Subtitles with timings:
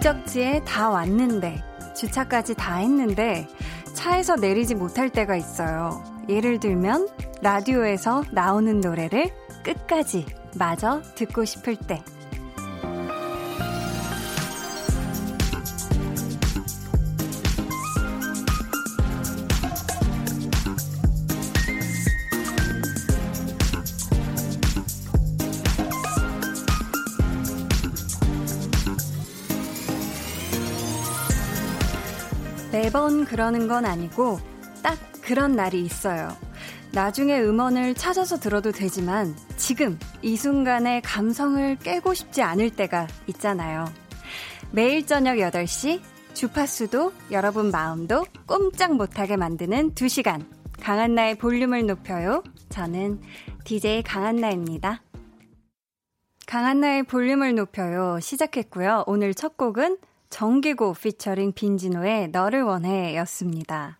[0.00, 1.62] 목적지에 다 왔는데,
[1.94, 3.46] 주차까지 다 했는데,
[3.92, 6.02] 차에서 내리지 못할 때가 있어요.
[6.26, 7.08] 예를 들면,
[7.42, 9.30] 라디오에서 나오는 노래를
[9.62, 10.24] 끝까지
[10.56, 12.02] 마저 듣고 싶을 때.
[32.90, 34.40] 매번 그러는 건 아니고
[34.82, 36.36] 딱 그런 날이 있어요.
[36.90, 43.84] 나중에 음원을 찾아서 들어도 되지만 지금 이 순간의 감성을 깨고 싶지 않을 때가 있잖아요.
[44.72, 46.00] 매일 저녁 8시
[46.34, 50.44] 주파수도 여러분 마음도 꼼짝 못하게 만드는 2시간
[50.80, 52.42] 강한나의 볼륨을 높여요.
[52.70, 53.20] 저는
[53.62, 55.00] DJ 강한나입니다.
[56.44, 58.18] 강한나의 볼륨을 높여요.
[58.18, 59.04] 시작했고요.
[59.06, 59.98] 오늘 첫 곡은
[60.30, 63.98] 정기고 피처링 빈지노의 너를 원해 였습니다.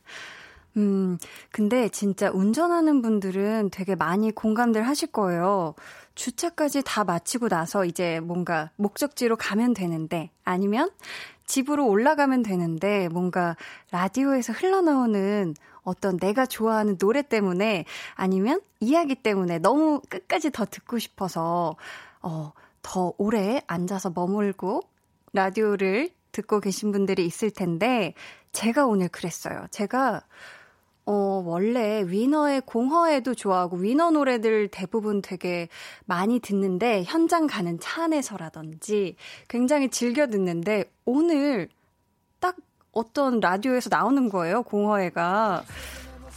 [0.76, 1.18] 음,
[1.50, 5.74] 근데 진짜 운전하는 분들은 되게 많이 공감들 하실 거예요.
[6.14, 10.90] 주차까지 다 마치고 나서 이제 뭔가 목적지로 가면 되는데, 아니면
[11.46, 13.56] 집으로 올라가면 되는데, 뭔가
[13.90, 21.74] 라디오에서 흘러나오는 어떤 내가 좋아하는 노래 때문에, 아니면 이야기 때문에 너무 끝까지 더 듣고 싶어서,
[22.22, 24.82] 어, 더 오래 앉아서 머물고,
[25.32, 28.14] 라디오를 듣고 계신 분들이 있을 텐데,
[28.52, 29.66] 제가 오늘 그랬어요.
[29.70, 30.22] 제가,
[31.06, 35.68] 어, 원래 위너의 공허에도 좋아하고, 위너 노래들 대부분 되게
[36.04, 39.16] 많이 듣는데, 현장 가는 차 안에서라든지
[39.48, 41.68] 굉장히 즐겨 듣는데, 오늘
[42.38, 42.56] 딱
[42.92, 45.64] 어떤 라디오에서 나오는 거예요, 공허애가.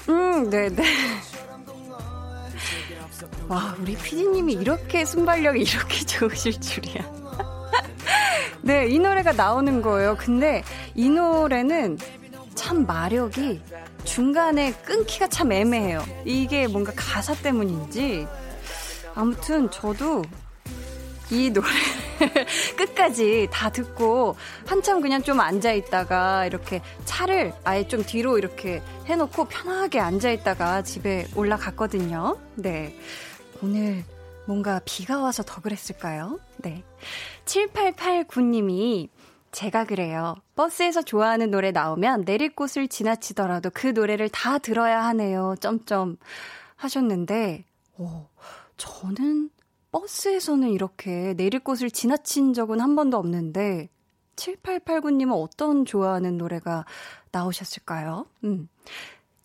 [0.09, 0.75] 음, 네네.
[0.75, 0.83] 네.
[3.47, 7.22] 와, 우리 피디님이 이렇게 순발력이 이렇게 좋으실 줄이야.
[8.63, 10.15] 네, 이 노래가 나오는 거예요.
[10.17, 10.63] 근데
[10.95, 11.97] 이 노래는
[12.55, 13.61] 참 마력이
[14.05, 16.01] 중간에 끊기가 참 애매해요.
[16.23, 18.25] 이게 뭔가 가사 때문인지.
[19.15, 20.21] 아무튼 저도
[21.29, 21.67] 이 노래
[22.77, 29.45] 끝까지 다 듣고 한참 그냥 좀 앉아 있다가 이렇게 차를 아예 좀 뒤로 이렇게 해놓고
[29.45, 32.37] 편하게 앉아 있다가 집에 올라갔거든요.
[32.55, 32.97] 네.
[33.61, 34.05] 오늘
[34.45, 36.39] 뭔가 비가 와서 더 그랬을까요?
[36.57, 36.83] 네.
[37.45, 39.09] 7889님이
[39.51, 40.35] 제가 그래요.
[40.55, 45.55] 버스에서 좋아하는 노래 나오면 내릴 곳을 지나치더라도 그 노래를 다 들어야 하네요.
[45.59, 46.17] 점점
[46.75, 47.63] 하셨는데,
[47.97, 48.25] 오,
[48.77, 49.51] 저는
[49.91, 53.89] 버스에서는 이렇게 내릴 곳을 지나친 적은 한 번도 없는데,
[54.35, 56.85] 7889님은 어떤 좋아하는 노래가
[57.31, 58.25] 나오셨을까요?
[58.43, 58.67] 음.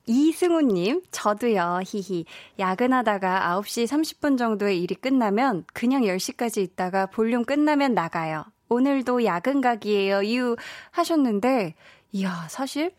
[0.09, 2.25] 이승우님, 저도요, 히히.
[2.59, 8.45] 야근하다가 9시 30분 정도에 일이 끝나면 그냥 10시까지 있다가 볼륨 끝나면 나가요.
[8.71, 10.57] 오늘도 야근 각이에요, 유.
[10.93, 11.75] 하셨는데,
[12.13, 12.95] 이야, 사실,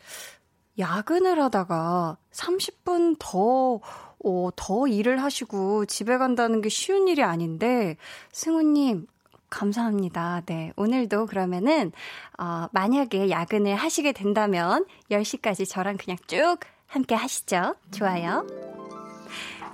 [0.78, 3.82] 야근을 하다가 30분 더,
[4.24, 7.98] 어, 더 일을 하시고 집에 간다는 게 쉬운 일이 아닌데,
[8.32, 9.08] 승우님,
[9.50, 10.44] 감사합니다.
[10.46, 10.74] 네.
[10.76, 11.92] 오늘도 그러면은,
[12.38, 16.60] 어, 만약에 야근을 하시게 된다면, 10시까지 저랑 그냥 쭉
[16.90, 17.76] 함께 하시죠.
[17.92, 18.46] 좋아요.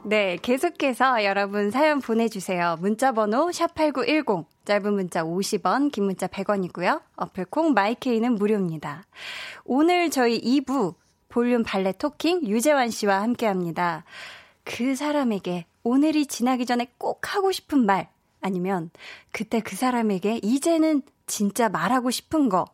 [0.03, 2.77] 네, 계속해서 여러분 사연 보내주세요.
[2.79, 7.01] 문자번호 샵8910, 짧은 문자 50원, 긴 문자 100원이고요.
[7.15, 9.05] 어플콩 마이케이는 무료입니다.
[9.63, 10.93] 오늘 저희 2부
[11.29, 14.03] 볼륨 발레 토킹 유재환 씨와 함께 합니다.
[14.63, 18.09] 그 사람에게 오늘이 지나기 전에 꼭 하고 싶은 말,
[18.41, 18.91] 아니면
[19.31, 22.65] 그때 그 사람에게 이제는 진짜 말하고 싶은 거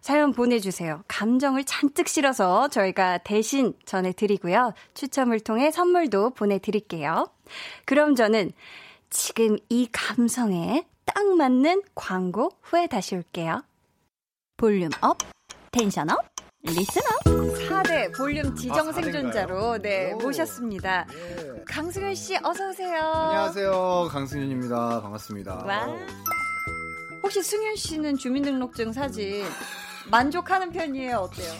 [0.00, 1.02] 사연 보내주세요.
[1.08, 4.72] 감정을 잔뜩 실어서 저희가 대신 전해드리고요.
[4.94, 7.28] 추첨을 통해 선물도 보내드릴게요.
[7.84, 8.52] 그럼 저는
[9.10, 13.62] 지금 이 감성에 딱 맞는 광고 후에 다시 올게요.
[14.56, 15.18] volume up,
[15.72, 16.18] tension up,
[16.62, 17.24] Listen up.
[17.24, 21.06] 4대 볼륨 지정 아, 생존자로 네, 모셨습니다.
[21.12, 21.64] 예.
[21.66, 23.00] 강승윤 씨 어서 오세요.
[23.00, 24.08] 안녕하세요.
[24.10, 25.00] 강승윤입니다.
[25.00, 25.64] 반갑습니다.
[25.64, 25.86] 와.
[27.22, 29.44] 혹시 승윤 씨는 주민등록증 사진
[30.10, 31.16] 만족하는 편이에요?
[31.18, 31.52] 어때요?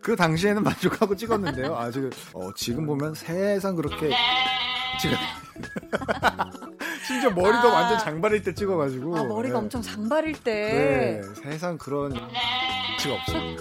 [0.00, 1.74] 그 당시에는 만족하고 찍었는데요.
[1.76, 4.10] 아, 지금, 어, 지금 보면 세상 그렇게
[5.00, 5.16] 지금
[7.06, 9.58] 심지어 머리도 아, 완전 장발일 때 찍어가지고 아, 머리가 네.
[9.64, 12.12] 엄청 장발일 때 네, 세상 그런
[12.98, 13.56] 치가 없어요.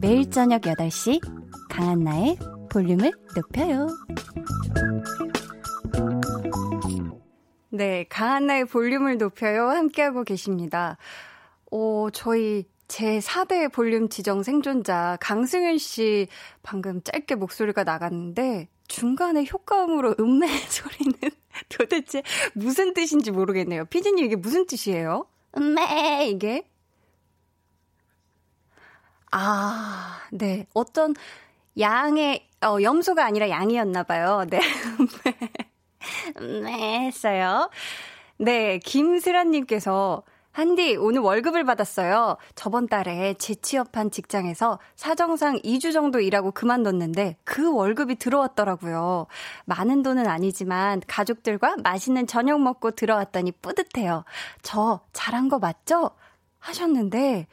[0.00, 1.20] 매일 저녁 8시
[1.68, 2.38] 강한나의
[2.70, 3.88] 볼륨을 높여요.
[7.74, 9.70] 네, 강한나의 볼륨을 높여요.
[9.70, 10.98] 함께하고 계십니다.
[11.70, 16.28] 오, 저희 제 4대 볼륨 지정 생존자 강승윤 씨
[16.62, 21.14] 방금 짧게 목소리가 나갔는데 중간에 효과음으로 음매 소리는
[21.70, 22.22] 도대체
[22.52, 23.86] 무슨 뜻인지 모르겠네요.
[23.86, 25.24] 피디님 이게 무슨 뜻이에요?
[25.56, 26.68] 매 이게
[29.30, 30.66] 아, 네.
[30.74, 31.14] 어떤
[31.78, 34.44] 양의 어 염소가 아니라 양이었나 봐요.
[34.50, 34.60] 네.
[36.40, 37.70] 네, 했어요.
[38.38, 40.22] 네, 김슬아 님께서
[40.52, 42.36] 한디, 오늘 월급을 받았어요.
[42.54, 49.28] 저번 달에 재취업한 직장에서 사정상 2주 정도 일하고 그만뒀는데 그 월급이 들어왔더라고요.
[49.64, 54.24] 많은 돈은 아니지만 가족들과 맛있는 저녁 먹고 들어왔더니 뿌듯해요.
[54.60, 56.10] 저 잘한 거 맞죠?
[56.58, 57.46] 하셨는데,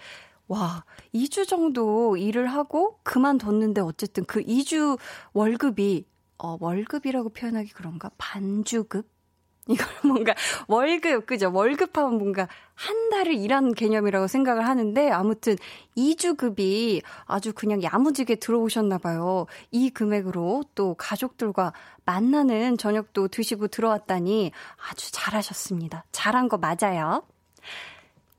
[0.50, 0.84] 와,
[1.16, 5.00] 2주 정도 일을 하고 그만뒀는데 어쨌든 그 2주
[5.32, 6.06] 월급이,
[6.40, 8.10] 어, 월급이라고 표현하기 그런가?
[8.18, 9.08] 반주급?
[9.70, 10.34] 이걸 뭔가
[10.68, 11.52] 월급, 그죠?
[11.54, 15.58] 월급하면 뭔가 한 달을 일한 개념이라고 생각을 하는데 아무튼
[15.96, 19.46] 2주급이 아주 그냥 야무지게 들어오셨나 봐요.
[19.70, 24.52] 이 금액으로 또 가족들과 만나는 저녁도 드시고 들어왔다니
[24.90, 26.06] 아주 잘하셨습니다.
[26.12, 27.22] 잘한 거 맞아요.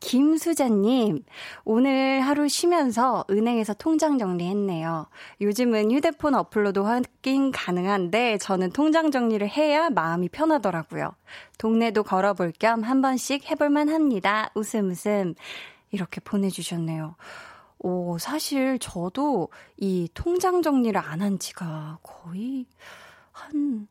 [0.00, 1.24] 김수자님,
[1.64, 5.06] 오늘 하루 쉬면서 은행에서 통장 정리했네요.
[5.40, 11.12] 요즘은 휴대폰 어플로도 확인 가능한데 저는 통장 정리를 해야 마음이 편하더라고요.
[11.58, 14.50] 동네도 걸어볼 겸 한 번씩 해볼만 합니다.
[14.54, 15.34] 웃음 웃음.
[15.92, 17.16] 이렇게 보내주셨네요.
[17.80, 22.66] 오, 사실 저도 이 통장 정리를 안 한 지가 거의
[23.32, 23.86] 한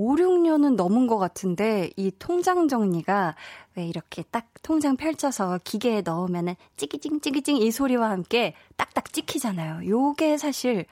[0.00, 3.36] 5, 6년은 넘은 것 같은데 이 통장 정리가
[3.76, 9.86] 왜 이렇게 딱 통장 펼쳐서 기계에 넣으면은 찌기징 찌기징 이 소리와 함께 딱딱 찍히잖아요.
[9.86, 10.86] 요게 사실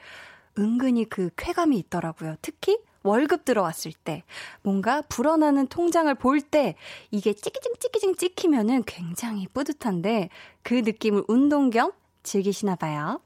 [0.59, 2.35] 은근히 그 쾌감이 있더라고요.
[2.43, 4.21] 특히 월급 들어왔을 때
[4.61, 6.75] 뭔가 불어나는 통장을 볼 때
[7.09, 10.29] 이게 찌기징 찌기징 찍히면은 굉장히 뿌듯한데
[10.61, 13.21] 그 느낌을 운동 겸 즐기시나 봐요.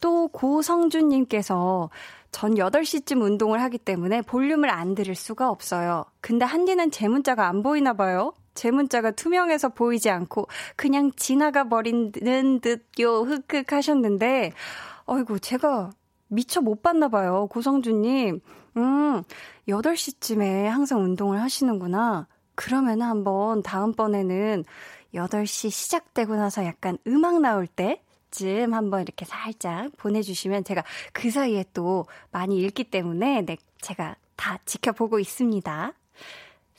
[0.00, 1.90] 또 고성준님께서
[2.30, 6.04] 전 8시쯤 운동을 하기 때문에 볼륨을 안 들을 수가 없어요.
[6.20, 8.32] 근데 한디는 제 문자가 안 보이나 봐요.
[8.54, 10.46] 제 문자가 투명해서 보이지 않고
[10.76, 14.52] 그냥 지나가 버리는 듯요 흑흑 하셨는데
[15.06, 15.90] 어이구 제가
[16.28, 17.48] 미처 못 봤나 봐요.
[17.50, 18.40] 고성주님.
[18.76, 19.22] 음,
[19.68, 22.28] 8시쯤에 항상 운동을 하시는구나.
[22.54, 24.64] 그러면 한번 다음번에는
[25.14, 31.64] 8시 시작되고 나서 약간 음악 나올 때 쯤 한번 이렇게 살짝 보내주시면 제가 그 사이에
[31.72, 35.92] 또 많이 읽기 때문에 네, 제가 다 지켜보고 있습니다.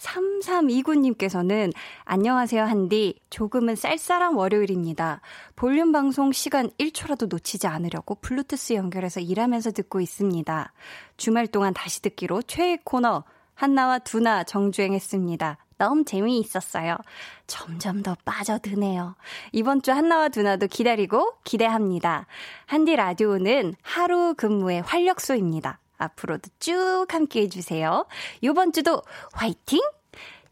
[0.01, 1.71] 3329님께서는
[2.05, 5.21] 안녕하세요 한디 조금은 쌀쌀한 월요일입니다.
[5.55, 10.73] 볼륨 방송 시간 1초라도 놓치지 않으려고 블루투스 연결해서 일하면서 듣고 있습니다.
[11.17, 13.23] 주말 동안 다시 듣기로 최애 코너
[13.53, 15.57] 한나와 두나 정주행했습니다.
[15.81, 16.95] 너무 재미있었어요.
[17.47, 19.15] 점점 더 빠져드네요.
[19.51, 22.27] 이번 주 한나와 두나도 기다리고 기대합니다.
[22.67, 25.79] 한디 라디오는 하루 근무의 활력소입니다.
[25.97, 28.05] 앞으로도 쭉 함께 해주세요.
[28.41, 29.01] 이번 주도
[29.33, 29.81] 화이팅!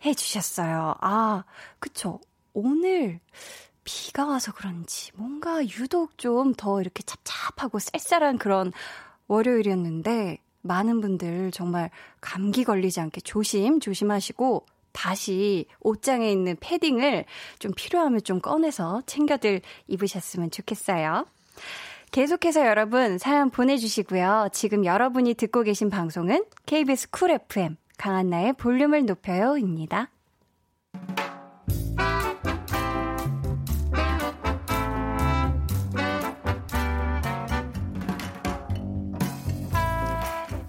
[0.03, 0.95] 해주셨어요.
[0.99, 1.43] 아,
[1.77, 2.19] 그쵸.
[2.53, 3.19] 오늘
[3.83, 8.71] 비가 와서 그런지 뭔가 유독 좀 더 이렇게 찹찹하고 쌀쌀한 그런
[9.27, 17.25] 월요일이었는데 많은 분들 정말 감기 걸리지 않게 조심 조심하시고 다시 옷장에 있는 패딩을
[17.59, 21.25] 좀 필요하면 좀 꺼내서 챙겨들 입으셨으면 좋겠어요.
[22.11, 24.49] 계속해서 여러분 사연 보내주시고요.
[24.51, 30.09] 지금 여러분이 듣고 계신 방송은 KBS 쿨 FM 강한나의 볼륨을 높여요입니다.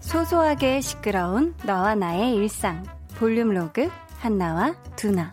[0.00, 2.84] 소소하게 시끄러운 너와 나의 일상
[3.16, 3.88] 볼륨 로그
[4.20, 5.32] 한나와 두나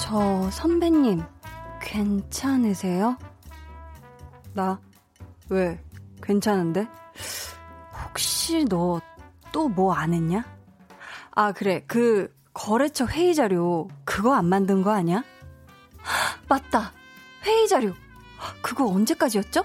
[0.00, 1.22] 저 선배님
[1.80, 3.16] 괜찮으세요?
[4.54, 4.80] 나?
[5.48, 5.80] 왜?
[6.22, 6.86] 괜찮은데?
[8.04, 9.00] 혹시 너
[9.52, 10.44] 또 뭐 안 했냐?
[11.32, 11.82] 아, 그래.
[11.86, 15.22] 그 거래처 회의 자료 그거 안 만든 거 아니야?
[16.48, 16.92] 맞다.
[17.46, 17.92] 회의 자료.
[18.60, 19.64] 그거 언제까지였죠?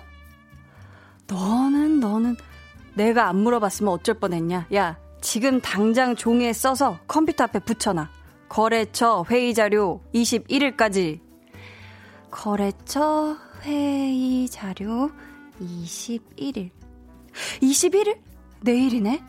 [1.27, 2.35] 너는, 너는,
[2.93, 4.67] 내가 안 물어봤으면 어쩔 뻔했냐?
[4.73, 8.09] 야, 지금 당장 종이에 써서 컴퓨터 앞에 붙여놔.
[8.49, 11.21] 거래처 회의 자료 21일까지.
[12.29, 15.09] 거래처 회의 자료
[15.61, 16.71] 21일.
[17.61, 18.19] 21일?
[18.61, 19.23] 내일이네?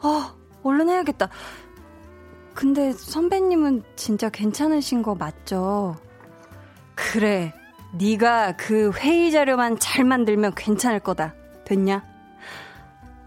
[0.00, 1.30] 아, 얼른 해야겠다.
[2.54, 5.96] 근데 선배님은 진짜 괜찮으신 거 맞죠?
[6.94, 7.52] 그래.
[7.92, 11.34] 네가 그 회의 자료만 잘 만들면 괜찮을 거다.
[11.64, 12.04] 됐냐?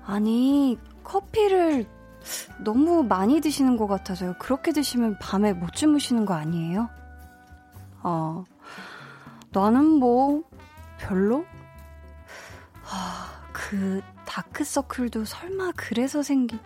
[0.05, 1.85] 아니, 커피를
[2.63, 4.35] 너무 많이 드시는 것 같아서요.
[4.39, 6.89] 그렇게 드시면 밤에 못 주무시는 거 아니에요?
[8.03, 8.43] 어,
[9.51, 10.43] 나는 뭐,
[10.99, 11.45] 별로?
[13.51, 16.59] 그 다크서클도 설마 그래서 생긴,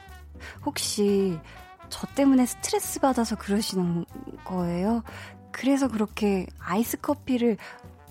[0.65, 1.39] 혹시
[1.89, 4.05] 저 때문에 스트레스 받아서 그러시는
[4.45, 5.03] 거예요?
[5.53, 7.55] 그래서 그렇게 아이스 커피를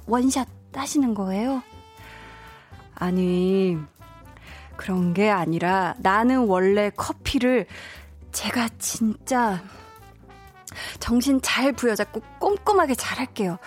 [0.06, 1.62] 원샷 따시는 거예요?
[2.94, 3.76] 아니,
[4.76, 7.66] 그런 게 아니라 나는 원래 커피를
[8.30, 9.62] 제가 진짜
[10.98, 13.58] 정신 잘 부여잡고 꼼꼼하게 잘 할게요.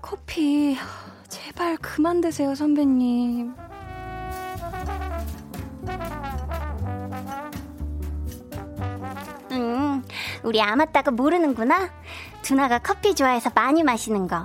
[0.00, 0.76] 커피,
[1.28, 3.54] 제발 그만 드세요, 선배님.
[9.50, 10.04] 음,
[10.42, 11.90] 우리 아맞다가 모르는구나.
[12.44, 14.36] 두나가 커피 좋아해서 많이 마시는 거.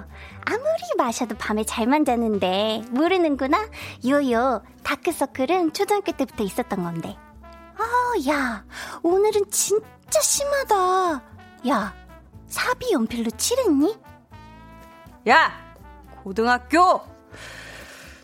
[0.45, 3.67] 아무리 마셔도 밤에 잘 만 자는데 모르는구나.
[4.07, 7.17] 요요, 다크서클은 초등학교 때부터 있었던 건데.
[7.77, 8.63] 아, 야,
[9.03, 11.21] 오늘은 진짜 심하다.
[11.67, 11.93] 야,
[12.47, 13.97] 4B 연필로 칠했니?
[15.27, 15.51] 야!
[16.23, 17.01] 고등학교!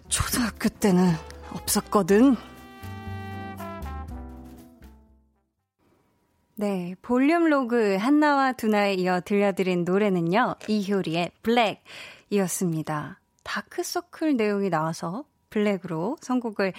[0.07, 1.17] 초등학교 때는
[1.51, 2.37] 없었거든.
[6.57, 11.83] 네, 볼륨 로그 한나와 두나에 이어 들려드린 노래는요, 이효리의 Black
[12.29, 13.19] 이었습니다.
[13.43, 16.71] 다크서클 내용이 나와서 Black으로 선곡을,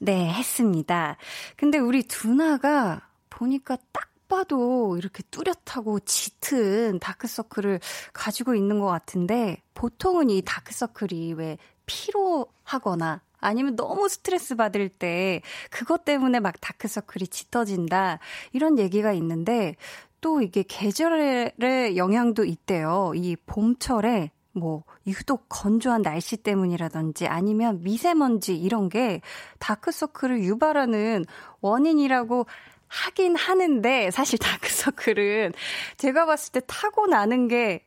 [0.00, 1.18] 네, 했습니다.
[1.58, 7.80] 근데 우리 두나가 보니까 딱 봐도 이렇게 뚜렷하고 짙은 다크서클을
[8.14, 16.04] 가지고 있는 것 같은데, 보통은 이 다크서클이 왜 피로하거나 아니면 너무 스트레스 받을 때 그것
[16.04, 18.18] 때문에 막 다크서클이 짙어진다.
[18.52, 19.76] 이런 얘기가 있는데
[20.20, 23.12] 또 이게 계절의 영향도 있대요.
[23.14, 29.20] 이 봄철에 뭐 유독 건조한 날씨 때문이라든지 아니면 미세먼지 이런 게
[29.58, 31.26] 다크서클을 유발하는
[31.60, 32.46] 원인이라고
[32.88, 35.52] 하긴 하는데 사실 다크서클은
[35.98, 37.84] 제가 봤을 때 타고 나는 게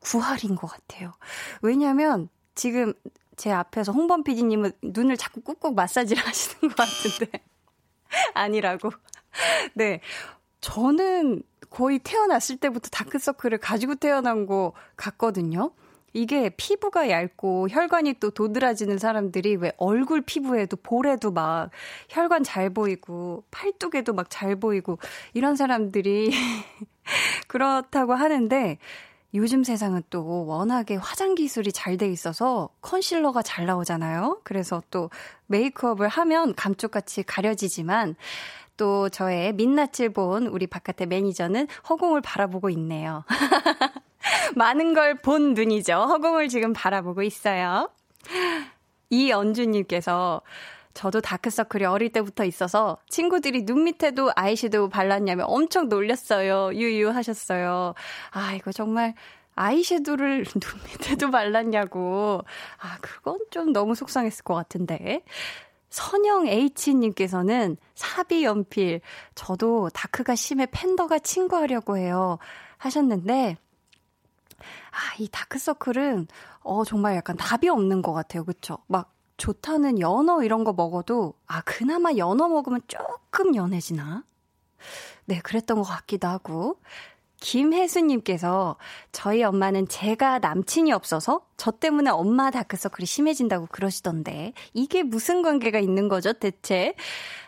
[0.00, 1.12] 구할인 것 같아요.
[1.62, 2.92] 왜냐면 지금
[3.40, 7.42] 제 앞에서 홍범 PD님은 눈을 자꾸 꾹꾹 마사지를 하시는 것 같은데.
[8.34, 8.90] 아니라고.
[9.72, 10.02] 네.
[10.60, 15.70] 저는 거의 태어났을 때부터 다크서클을 가지고 태어난 것 같거든요.
[16.12, 21.70] 이게 피부가 얇고 혈관이 또 도드라지는 사람들이 왜 얼굴 피부에도 볼에도 막
[22.10, 24.98] 혈관 잘 보이고 팔뚝에도 막 잘 보이고
[25.32, 26.30] 이런 사람들이
[27.48, 28.78] 그렇다고 하는데
[29.34, 34.40] 요즘 세상은 또 워낙에 화장 기술이 잘 돼 있어서 컨실러가 잘 나오잖아요.
[34.42, 35.10] 그래서 또
[35.46, 38.16] 메이크업을 하면 감쪽같이 가려지지만
[38.76, 43.24] 또 저의 민낯을 본 우리 바깥의 매니저는 허공을 바라보고 있네요.
[44.56, 45.92] 많은 걸 본 눈이죠.
[45.94, 47.90] 허공을 지금 바라보고 있어요.
[49.10, 50.40] 이연주님께서
[50.94, 56.74] 저도 다크서클이 어릴 때부터 있어서 친구들이 눈 밑에도 아이섀도우 발랐냐면 엄청 놀렸어요.
[56.74, 57.94] 유유 하셨어요.
[58.32, 59.14] 아, 이거 정말
[59.54, 62.42] 아이섀도우를 눈 밑에도 발랐냐고.
[62.78, 65.22] 아, 그건 좀 너무 속상했을 것 같은데.
[65.90, 69.00] 선영 H님께서는 사비 연필,
[69.34, 72.38] 저도 다크가 심해 팬더가 친구하려고 해요.
[72.78, 73.56] 하셨는데,
[74.90, 76.28] 아, 이 다크서클은,
[76.60, 78.44] 어, 정말 약간 답이 없는 것 같아요.
[78.44, 78.78] 그쵸?
[78.86, 84.22] 막, 좋다는 연어 이런 거 먹어도, 아, 그나마 연어 먹으면 조금 연해지나?
[85.24, 86.76] 네, 그랬던 것 같기도 하고.
[87.40, 88.76] 김혜수님께서
[89.12, 96.08] 저희 엄마는 제가 남친이 없어서 저 때문에 엄마 다크서클이 심해진다고 그러시던데 이게 무슨 관계가 있는
[96.08, 96.94] 거죠 대체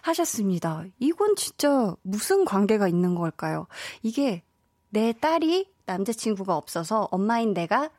[0.01, 0.85] 하셨습니다.
[0.99, 3.67] 이건 진짜 무슨 관계가 있는 걸까요?
[4.03, 4.43] 이게
[4.89, 7.91] 내 딸이 남자친구가 없어서 엄마인 내가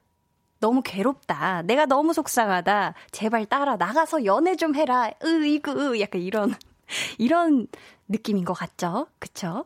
[0.64, 1.62] 너무 괴롭다.
[1.64, 2.94] 내가 너무 속상하다.
[3.12, 5.12] 제발 따라 나가서 연애 좀 해라.
[5.22, 6.56] 으, 이그, 약간 이런,
[7.20, 7.68] 이런
[8.08, 9.08] 느낌인 것 같죠?
[9.20, 9.66] 그쵸?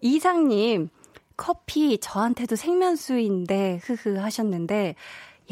[0.00, 0.88] 이상님,
[1.36, 4.96] 커피 저한테도 생면수인데, 흐흐 하셨는데,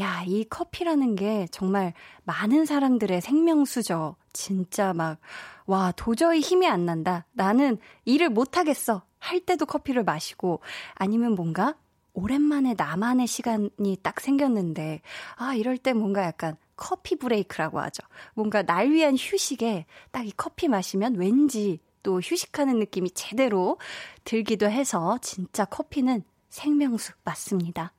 [0.01, 1.93] 야, 이 커피라는 게 정말
[2.25, 4.17] 많은 사람들의 생명수죠.
[4.33, 5.19] 진짜 막,
[5.67, 7.25] 와, 도저히 힘이 안 난다.
[7.35, 9.03] 나는 일을 못하겠어.
[9.21, 10.59] 할 때도 커피를 마시고,
[10.97, 11.77] 아니면 뭔가
[12.17, 15.03] 오랜만에 나만의 시간이 딱 생겼는데,
[15.37, 18.03] 아, 이럴 때 뭔가 약간 커피 브레이크라고 하죠.
[18.35, 23.79] 뭔가 날 위한 휴식에 딱 이 커피 마시면 왠지 또 휴식하는 느낌이 제대로
[24.25, 27.93] 들기도 해서 진짜 커피는 생명수 맞습니다.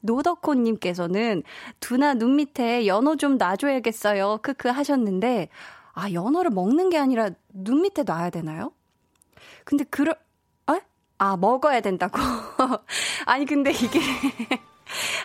[0.00, 1.42] 노덕호님께서는
[1.80, 4.40] 두나 눈 밑에 연어 좀 놔줘야겠어요.
[4.42, 5.48] 크크 하셨는데,
[5.94, 8.72] 아, 연어를 먹는 게 아니라 눈 밑에 놔야 되나요?
[9.64, 10.14] 근데 그러,
[11.18, 12.18] 아, 먹어야 된다고.
[13.26, 14.00] 아니, 근데 이게.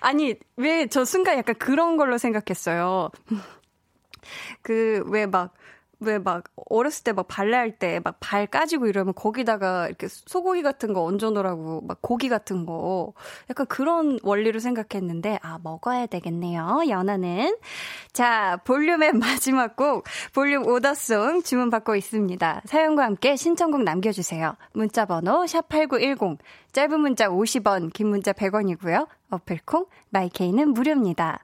[0.01, 3.09] 아니, 왜 저 순간 약간 그런 걸로 생각했어요.
[4.61, 5.53] 그, 왜 막,
[6.05, 10.61] 왜 막 어렸을 때 막 발레 할 때 막 발 까지고 이러면 거기다가 이렇게 소고기
[10.61, 13.13] 같은 거 얹어 놓으라고 막 고기 같은 거
[13.49, 16.83] 약간 그런 원리로 생각했는데 아 먹어야 되겠네요.
[16.87, 17.55] 연어는
[18.13, 22.61] 자 볼륨의 마지막 곡 볼륨 order song 주문 받고 있습니다.
[22.65, 24.55] 사연과 함께 신청곡 남겨주세요.
[24.73, 26.37] 문자번호 샵 #8910
[26.71, 29.07] 짧은 문자 50원, 긴 문자 100원이고요.
[29.29, 31.43] 어플 콩 My K는 무료입니다.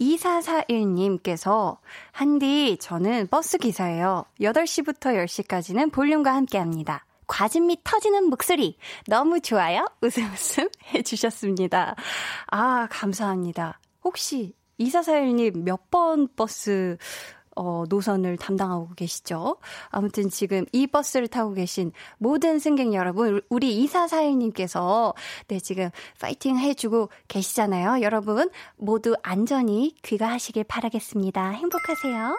[0.00, 1.78] 2441님께서,
[2.12, 4.24] 한디, 저는 버스 기사예요.
[4.40, 7.04] 8시부터 10시까지는 볼륨과 함께 합니다.
[7.26, 8.78] 과즙미 터지는 목소리.
[9.06, 9.84] 너무 좋아요.
[10.00, 11.96] 웃음 웃음 해 주셨습니다.
[12.46, 13.80] 아, 감사합니다.
[14.04, 16.96] 혹시 2441님 몇 번 버스
[17.56, 19.56] 어, 노선을 담당하고 계시죠.
[19.88, 25.14] 아무튼 지금 이 버스를 타고 계신 모든 승객 여러분, 우리 2441님께서
[25.48, 28.02] 네, 지금 파이팅 해주고 계시잖아요.
[28.02, 31.50] 여러분, 모두 안전히 귀가하시길 바라겠습니다.
[31.50, 32.38] 행복하세요.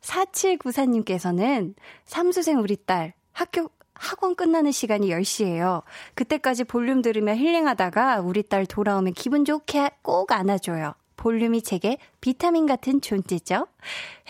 [0.00, 5.82] 4794님께서는 삼수생 우리 딸 학교 학원 끝나는 시간이 10시예요.
[6.14, 10.94] 그때까지 볼륨 들으며 힐링하다가 우리 딸 돌아오면 기분 좋게 꼭 안아줘요.
[11.20, 13.66] 볼륨이 제게 비타민 같은 존재죠?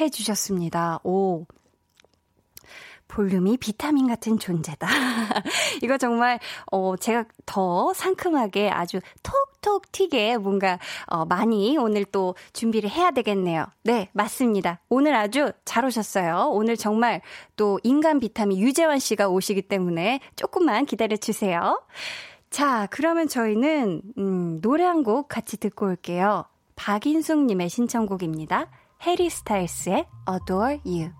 [0.01, 0.99] 해주셨습니다.
[1.05, 1.47] 오.
[3.07, 4.89] 볼륨이 비타민 같은 존재다.
[5.83, 6.39] 이거 정말,
[6.71, 13.67] 어, 제가 더 상큼하게 아주 톡톡 튀게 뭔가, 어, 많이 오늘 또 준비를 해야 되겠네요.
[13.85, 14.81] 네, 맞습니다.
[14.89, 16.51] 오늘 아주 잘 오셨어요.
[16.53, 17.21] 오늘 정말
[17.57, 21.81] 또 인간 비타민 유재환 씨가 오시기 때문에 조금만 기다려 주세요.
[22.51, 26.45] 자, 그러면 저희는, 음, 노래 한 곡 같이 듣고 올게요.
[26.81, 28.71] 박인숙님의 신청곡입니다.
[29.03, 31.20] 해리 스타일스의 Adore You.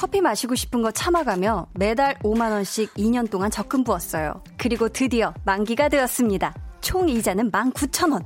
[0.00, 4.42] 커피 마시고 싶은 거 참아가며 매달 5만원씩 2년 동안 적금 부었어요.
[4.56, 6.54] 그리고 드디어 만기가 되었습니다.
[6.80, 8.24] 총 이자는 19,000원.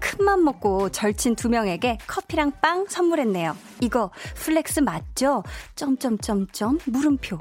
[0.00, 3.56] 큰맘 먹고 절친 두 명에게 커피랑 빵 선물했네요.
[3.80, 5.42] 이거 flex 맞죠?
[5.76, 7.38] 점점점점 물음표.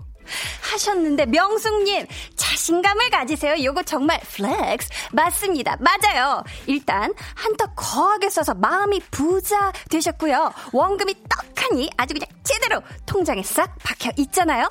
[0.72, 3.64] 하셨는데 명숙님 자신감을 가지세요.
[3.64, 5.78] 요거 정말 flex 맞습니다.
[5.80, 6.44] 맞아요.
[6.68, 10.54] 일단 한턱 거하게 써서 마음이 부자 되셨고요.
[10.72, 14.68] 원금이 떡하니 아주 그냥 제대로 통장에 싹 박혀 있잖아요.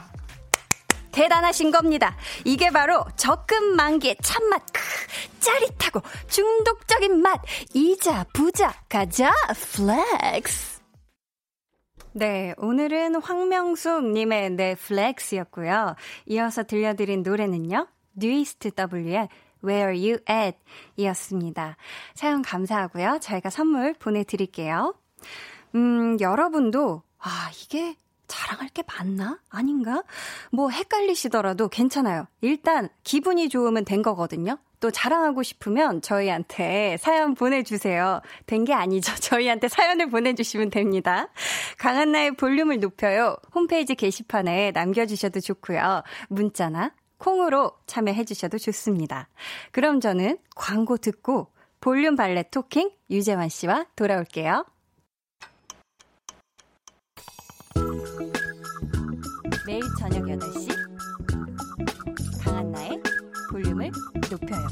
[1.13, 2.17] 대단하신 겁니다.
[2.45, 4.81] 이게 바로 적금 만기의 참맛, 크,
[5.41, 7.39] 짜릿하고 중독적인 맛,
[7.75, 9.31] 이자, 부자, 가자,
[9.73, 10.72] flex.
[12.15, 15.97] 네, 오늘은 황명숙님의 넷플렉스였고요.
[16.27, 17.87] 이어서 들려드린 노래는요.
[18.13, 19.29] 뉴이스트 W의
[19.65, 20.59] Where You At
[20.97, 21.77] 이었습니다.
[22.15, 23.19] 사연 감사하고요.
[23.23, 24.95] 저희가 선물 보내드릴게요.
[25.75, 27.97] 음, 여러분도, 아, 이게
[28.27, 29.39] 자랑할 게 맞나?
[29.49, 30.03] 아닌가?
[30.51, 32.27] 뭐 헷갈리시더라도 괜찮아요.
[32.43, 34.59] 일단 기분이 좋으면 된 거거든요.
[34.83, 38.21] 또 자랑하고 싶으면 저희한테 사연 보내주세요.
[38.47, 39.15] 된 게 아니죠.
[39.23, 41.29] 저희한테 사연을 보내주시면 됩니다.
[41.79, 43.37] 강한나의 볼륨을 높여요.
[43.55, 46.03] 홈페이지 게시판에 남겨주셔도 좋고요.
[46.29, 49.29] 문자나 콩으로 참여해주셔도 좋습니다.
[49.71, 51.49] 그럼 저는 광고 듣고
[51.81, 54.65] 볼륨 발레 토킹 유재환 씨와 돌아올게요.
[59.67, 60.82] 매일 저녁 8시
[64.33, 64.67] 높여요.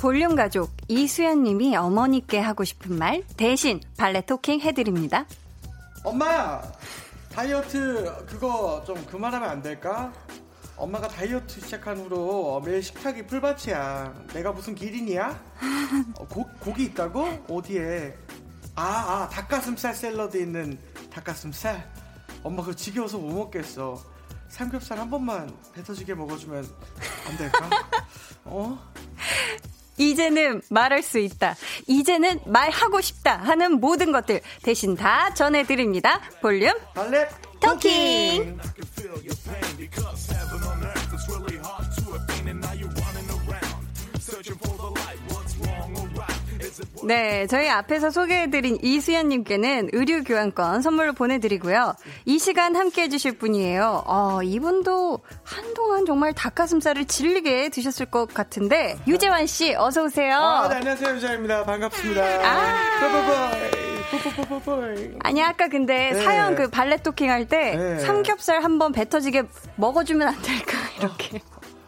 [0.00, 5.26] 볼륨 가족 이수연 님이 어머니께 하고 싶은 말 대신 발레 토킹 해드립니다.
[6.04, 6.62] 엄마
[7.32, 10.12] 다이어트 그거 좀 그만하면 안 될까?
[10.76, 14.26] 엄마가 다이어트 시작한 후로 매일 식탁이 풀밭이야.
[14.34, 15.42] 내가 무슨 기린이야?
[16.18, 17.46] 어, 고, 고기 있다고?
[17.48, 18.14] 어디에?
[18.74, 20.78] 아, 아, 닭가슴살 샐러드 있는
[21.10, 21.90] 닭가슴살?
[22.42, 24.02] 엄마 그거 지겨워서 못 먹겠어.
[24.48, 26.68] 삼겹살 한 번만 뱉어지게 먹어주면
[27.26, 27.70] 안 될까?
[28.44, 28.78] 어?
[29.96, 31.56] 이제는 말할 수 있다.
[31.86, 36.20] 이제는 말하고 싶다 하는 모든 것들 대신 다 전해드립니다.
[36.42, 37.76] 볼륨 발렛 토
[47.06, 51.94] 네, 저희 앞에서 소개해드린 이수연님께는 의류 교환권 선물로 보내드리고요.
[52.24, 54.02] 이 시간 함께 해주실 분이에요.
[54.06, 60.36] 어, 이분도 한동안 정말 닭가슴살을 질리게 드셨을 것 같은데, 유재환 씨, 어서오세요.
[60.36, 61.14] 아, 네, 안녕하세요.
[61.14, 61.64] 유자입니다.
[61.64, 62.22] 반갑습니다.
[62.22, 62.74] 아.
[65.20, 66.24] 아니, 아까 근데 네.
[66.24, 67.98] 사연 그 발레 토킹 할 때, 네.
[68.00, 69.44] 삼겹살 한번 뱉어지게
[69.76, 71.40] 먹어주면 안 될까, 이렇게.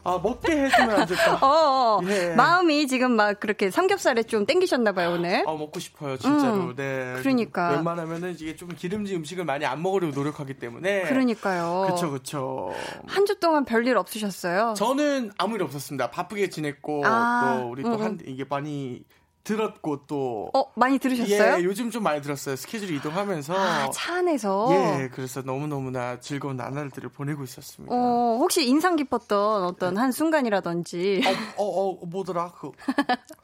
[0.05, 1.35] 아, 먹게 해주면 안 될까?
[1.45, 2.01] 어, 어.
[2.09, 2.35] 예.
[2.35, 5.45] 마음이 지금 막 그렇게 삼겹살에 좀 땡기셨나 봐요, 오늘.
[5.47, 6.55] 아, 먹고 싶어요, 진짜로.
[6.55, 7.15] 음, 네.
[7.19, 7.71] 그러니까.
[7.71, 11.03] 웬만하면은 이게 좀 기름진 음식을 많이 안 먹으려고 노력하기 때문에.
[11.03, 11.87] 그러니까요.
[11.91, 12.73] 그쵸, 그쵸.
[13.07, 14.75] 한주 동안 별일 없으셨어요?
[14.77, 16.11] 저는 아무 일 없었습니다.
[16.11, 19.03] 바쁘게 지냈고, 아, 또 우리 음, 또 한, 이게 많이
[19.49, 20.51] 들었고, 또.
[20.55, 21.59] 어, 많이 들으셨어요?
[21.59, 22.55] 예, 요즘 좀 많이 들었어요.
[22.57, 23.55] 스케줄 이동하면서.
[23.57, 24.67] 아, 차 안에서?
[24.71, 27.95] 예, 그래서 너무너무나 즐거운 나날들을 보내고 있었습니다.
[27.95, 31.23] 어, 혹시 인상 깊었던 어떤 한 순간이라든지.
[31.57, 32.53] 어, 어, 어, 뭐더라?
[32.59, 32.73] 그.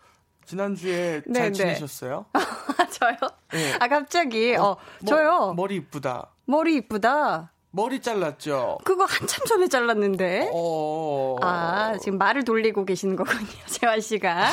[0.44, 1.52] 지난주에 네, 잘 네.
[1.52, 2.26] 지내셨어요?
[2.92, 3.16] 저요?
[3.54, 3.72] 예.
[3.80, 5.54] 아, 갑자기, 어, 머- 저요?
[5.56, 6.32] 머리 이쁘다.
[6.44, 7.50] 머리 이쁘다.
[7.74, 8.78] 머리 잘랐죠?
[8.84, 10.50] 그거 한참 전에 잘랐는데.
[10.54, 11.36] 어.
[11.42, 14.50] 아, 지금 말을 돌리고 계시는 거군요, 재환 씨가.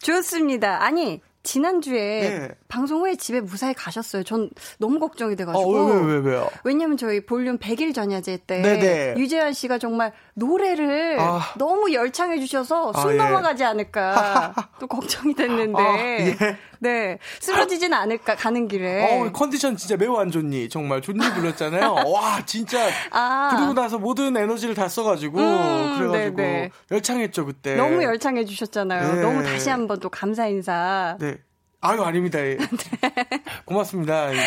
[0.00, 0.84] 좋습니다.
[0.84, 2.48] 아니, 지난주에 네.
[2.68, 4.22] 방송 후에 집에 무사히 가셨어요.
[4.22, 5.72] 전 너무 걱정이 어, 돼가지고.
[5.72, 6.50] 왜, 왜, 왜, 왜요?
[6.62, 9.14] 왜냐면 저희 볼륨 100일 전야제 때 네네.
[9.16, 11.40] 유재환 씨가 정말 노래를 아.
[11.56, 13.16] 너무 열창해 주셔서 아, 숨 예.
[13.16, 16.36] 넘어가지 않을까 또 걱정이 됐는데 아, 예.
[16.80, 20.68] 네 쓰러지진 않을까 가는 길에 어, 컨디션 진짜 매우 안 좋니.
[20.68, 21.92] 정말 좋니 불렀잖아요.
[22.06, 22.88] 와, 진짜.
[23.10, 23.50] 아.
[23.54, 25.38] 그러고 나서 모든 에너지를 다 써 가지고.
[25.38, 26.36] 음, 그래 가지고.
[26.38, 26.70] 네네.
[26.90, 27.76] 열창했죠, 그때.
[27.76, 29.14] 너무 열창해 주셨잖아요.
[29.14, 29.20] 네.
[29.20, 31.16] 너무 다시 한번 또 감사 인사.
[31.20, 31.36] 네.
[31.80, 32.40] 아유, 아닙니다.
[32.40, 32.56] 예.
[33.66, 34.34] 고맙습니다.
[34.34, 34.38] 예.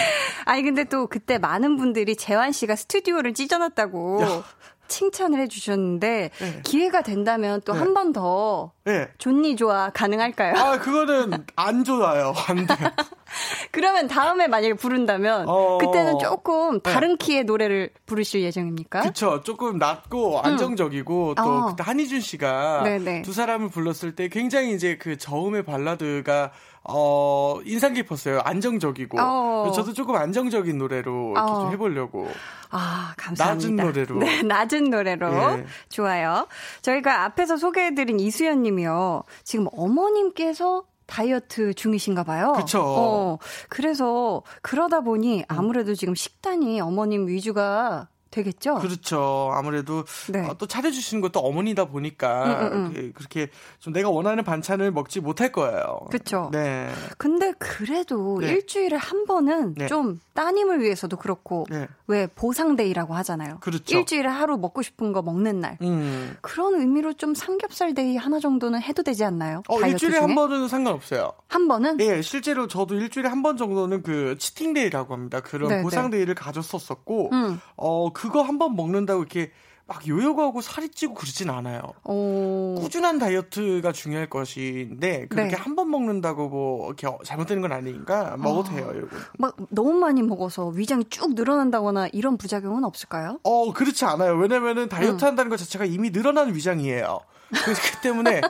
[0.45, 4.43] 아니 근데 또 그때 많은 분들이 재환 씨가 스튜디오를 찢어놨다고 야.
[4.91, 6.61] 칭찬을 해주셨는데 네.
[6.63, 7.79] 기회가 된다면 또 네.
[7.79, 9.07] 한번더 예.
[9.17, 10.53] 존니 좋아 가능할까요?
[10.55, 12.33] 아, 그거는 안 좋아요.
[12.47, 12.77] 안 돼요.
[13.71, 15.77] 그러면 다음에 만약에 부른다면 어.
[15.77, 19.01] 그때는 조금 다른 키의 노래를 부르실 예정입니까?
[19.01, 19.41] 그쵸.
[19.43, 21.65] 조금 낮고 안정적이고 또 어.
[21.67, 23.21] 그때 한희준 씨가 네네.
[23.21, 26.51] 두 사람을 불렀을 때 굉장히 이제 그 저음의 발라드가
[26.83, 28.39] 어 인상 깊었어요.
[28.43, 29.19] 안정적이고.
[29.19, 29.71] 어.
[29.71, 31.59] 저도 조금 안정적인 노래로 이렇게 어.
[31.61, 32.27] 좀 해보려고.
[32.71, 33.53] 아, 감사합니다.
[33.53, 34.15] 낮은 노래로.
[34.17, 35.31] 네, 낮은 노래로.
[35.59, 35.65] 예.
[35.89, 36.47] 좋아요.
[36.81, 39.23] 저희가 앞에서 소개해드린 이수연 님이요.
[39.43, 42.53] 지금 어머님께서 다이어트 중이신가 봐요.
[42.55, 42.81] 그쵸.
[42.81, 48.75] 어, 그래서 그러다 보니 아무래도 지금 식단이 어머님 위주가 되겠죠?
[48.75, 49.51] 그렇죠.
[49.53, 50.39] 아무래도 네.
[50.47, 53.11] 어, 또 차려주시는 것도 어머니다 보니까 음, 음, 음.
[53.13, 55.99] 그렇게, 좀 내가 원하는 반찬을 먹지 못할 거예요.
[56.09, 56.49] 그쵸.
[56.53, 56.89] 네.
[57.17, 58.47] 근데 그래도 네.
[58.47, 59.87] 일주일에 한 번은 네.
[59.87, 61.87] 좀 따님을 위해서도 그렇고 네.
[62.07, 63.57] 왜 보상day라고 하잖아요.
[63.59, 63.97] 그렇죠.
[63.97, 65.77] 일주일에 하루 먹고 싶은 거 먹는 날.
[65.81, 66.37] 음.
[66.41, 69.61] 그런 의미로 좀 삼겹살 day 하나 정도는 해도 되지 않나요?
[69.67, 70.21] 어, 일주일에 중에?
[70.21, 71.33] 한 번은 상관없어요.
[71.49, 71.99] 한 번은?
[71.99, 75.39] 예, 실제로 저도 일주일에 한 번 정도는 그 cheating day라고 합니다.
[75.41, 77.59] 그런 네, 보상 day를 가졌었었고, 음.
[77.75, 79.51] 어, 그거 한 번 먹는다고 이렇게
[79.87, 81.81] 막 요요가고 살이 찌고 그러진 않아요.
[82.05, 82.75] 오.
[82.79, 85.55] 꾸준한 다이어트가 중요할 것인데, 그렇게 네.
[85.61, 89.07] 한번 먹는다고 뭐, 이렇게 잘못되는 건 아니니까 먹어도 돼요, 이거.
[89.37, 93.39] 막 너무 많이 먹어서 위장이 쭉 늘어난다거나 이런 부작용은 없을까요?
[93.43, 94.35] 어, 그렇지 않아요.
[94.37, 95.27] 왜냐면은 다이어트 음.
[95.27, 97.19] 한다는 것 자체가 이미 늘어난 위장이에요.
[97.51, 98.41] 그래서 그 때문에,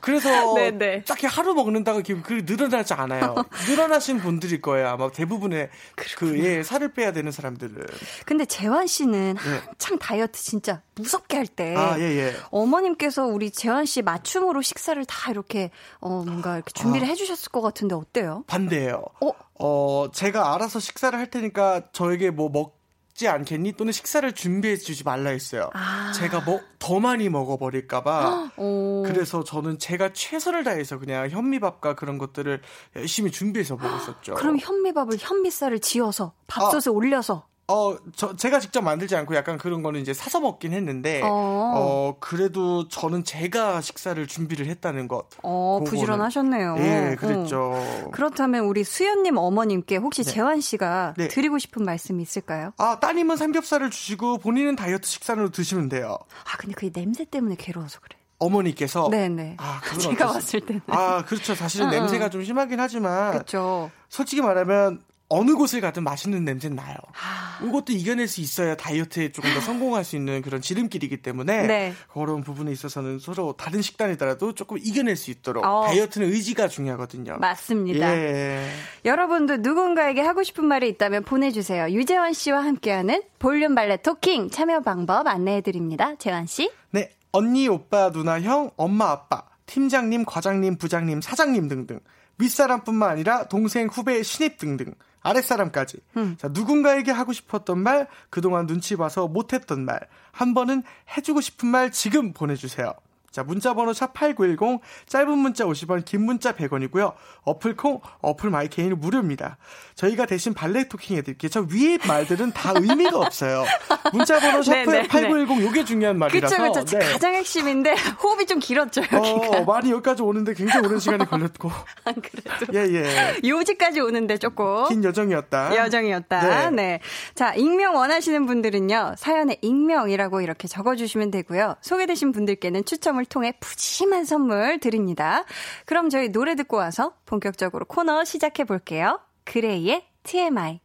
[0.00, 1.04] 그래서 네, 네.
[1.04, 3.34] 딱히 하루 먹는다고 그 늘어나지 않아요.
[3.68, 4.88] 늘어나신 분들일 거예요.
[4.88, 5.68] 아마 대부분의
[6.16, 7.86] 그, 예, 살을 빼야 되는 사람들은.
[8.24, 9.58] 근데 재환 씨는 네.
[9.66, 12.34] 한창 다이어트 진짜 무섭게 할 때 아, 예, 예.
[12.50, 17.10] 어머님께서 우리 재환 씨 맞춤으로 식사를 다 이렇게 어 뭔가 이렇게 준비를 아.
[17.10, 18.44] 해주셨을 것 같은데 어때요?
[18.46, 19.02] 반대예요.
[19.20, 19.32] 어?
[19.60, 22.77] 어, 제가 알아서 식사를 할 테니까 저에게 뭐 먹
[23.18, 23.72] 지 않겠니?
[23.72, 25.70] 또는 식사를 준비해 주지 말라 했어요.
[25.74, 26.12] 아.
[26.12, 28.52] 제가 뭐 더 많이 먹어버릴까봐.
[28.56, 29.02] 오.
[29.04, 32.62] 그래서 저는 제가 최선을 다해서 그냥 현미밥과 그런 것들을
[32.96, 34.34] 열심히 준비해서 먹었었죠.
[34.34, 40.00] 그럼 현미밥을 현미쌀을 지어서 밥솥에 올려서 어, 저, 제가 직접 만들지 않고 약간 그런 거는
[40.00, 41.28] 이제 사서 먹긴 했는데, 어.
[41.28, 45.26] 어, 그래도 저는 제가 식사를 준비를 했다는 것.
[45.42, 46.76] 어 그거는- 부지런하셨네요.
[46.78, 47.16] 예, 어.
[47.18, 48.08] 그랬죠.
[48.12, 50.30] 그렇다면 우리 수연님 어머님께 혹시 네.
[50.32, 51.28] 재환 씨가 네.
[51.28, 52.72] 드리고 싶은 말씀 있을까요?
[52.78, 56.16] 아, 따님은 삼겹살을 주시고 본인은 다이어트 식단으로 드시면 돼요.
[56.50, 58.16] 아 근데 그 냄새 때문에 괴로워서 그래.
[58.38, 59.08] 어머니께서.
[59.10, 59.56] 네네.
[59.58, 60.80] 아, 그건 제가 봤을 때는.
[60.86, 61.54] 아, 그렇죠.
[61.54, 63.32] 사실은 어, 냄새가 좀 심하긴 하지만.
[63.32, 63.90] 그렇죠.
[64.08, 66.96] 솔직히 말하면 어느 곳을 가든 맛있는 냄새는 나요.
[67.12, 67.58] 아...
[67.62, 71.94] 이것도 이겨낼 수 있어야 다이어트에 조금 더 성공할 수 있는 그런 지름길이기 때문에 네.
[72.12, 75.84] 그런 부분에 있어서는 서로 다른 식단이더라도 조금 이겨낼 수 있도록 어...
[75.86, 77.36] 다이어트는 의지가 중요하거든요.
[77.38, 78.10] 맞습니다.
[78.16, 78.70] 예.
[79.04, 81.90] 여러분도 누군가에게 하고 싶은 말이 있다면 보내주세요.
[81.90, 86.14] 유재환 씨와 함께하는 볼륨 발레 토킹 참여 방법 안내해드립니다.
[86.16, 86.70] 재환 씨.
[86.90, 87.10] 네.
[87.30, 92.00] 언니, 오빠, 누나, 형, 엄마, 아빠, 팀장님, 과장님, 부장님, 사장님 등등.
[92.38, 94.94] 윗사람뿐만 아니라 동생, 후배, 신입 등등.
[95.28, 95.98] 아랫사람까지.
[96.16, 96.36] 음.
[96.38, 100.00] 자, 누군가에게 하고 싶었던 말, 그동안 눈치 봐서 못했던 말,
[100.32, 100.82] 한 번은
[101.16, 102.94] 해주고 싶은 말 지금 보내주세요.
[103.38, 107.12] 자, 문자번호 샵8910, 짧은 문자 50원, 긴 문자 100원이고요.
[107.44, 109.58] 어플콩, 어플 마이케이는 무료입니다.
[109.94, 111.48] 저희가 대신 발레 토킹 해드릴게요.
[111.48, 113.64] 저 위에 말들은 다 의미가 없어요.
[114.12, 116.56] 문자번호 샵8910, 요게 중요한 말이라서.
[116.56, 116.98] 그쵸, 그쵸.
[116.98, 117.12] 네.
[117.12, 119.18] 가장 핵심인데, 호흡이 좀 길었죠, 여기가.
[119.58, 121.70] 어, 많이 여기까지 오는데 굉장히 오랜 시간이 걸렸고.
[122.04, 122.72] 안 그래도.
[122.74, 123.36] 예, 예.
[123.48, 124.88] 요지까지 오는데 조금.
[124.88, 125.76] 긴 여정이었다.
[125.76, 126.70] 여정이었다.
[126.70, 126.70] 네.
[126.70, 127.00] 네.
[127.36, 131.76] 자, 익명 원하시는 분들은요, 사연에 익명이라고 이렇게 적어주시면 되고요.
[131.82, 135.44] 소개되신 분들께는 추첨을 통해 푸짐한 선물 드립니다.
[135.86, 139.20] 그럼 저희 노래 듣고 와서 본격적으로 코너 시작해 볼게요.
[139.44, 140.80] 그레이의 TMI.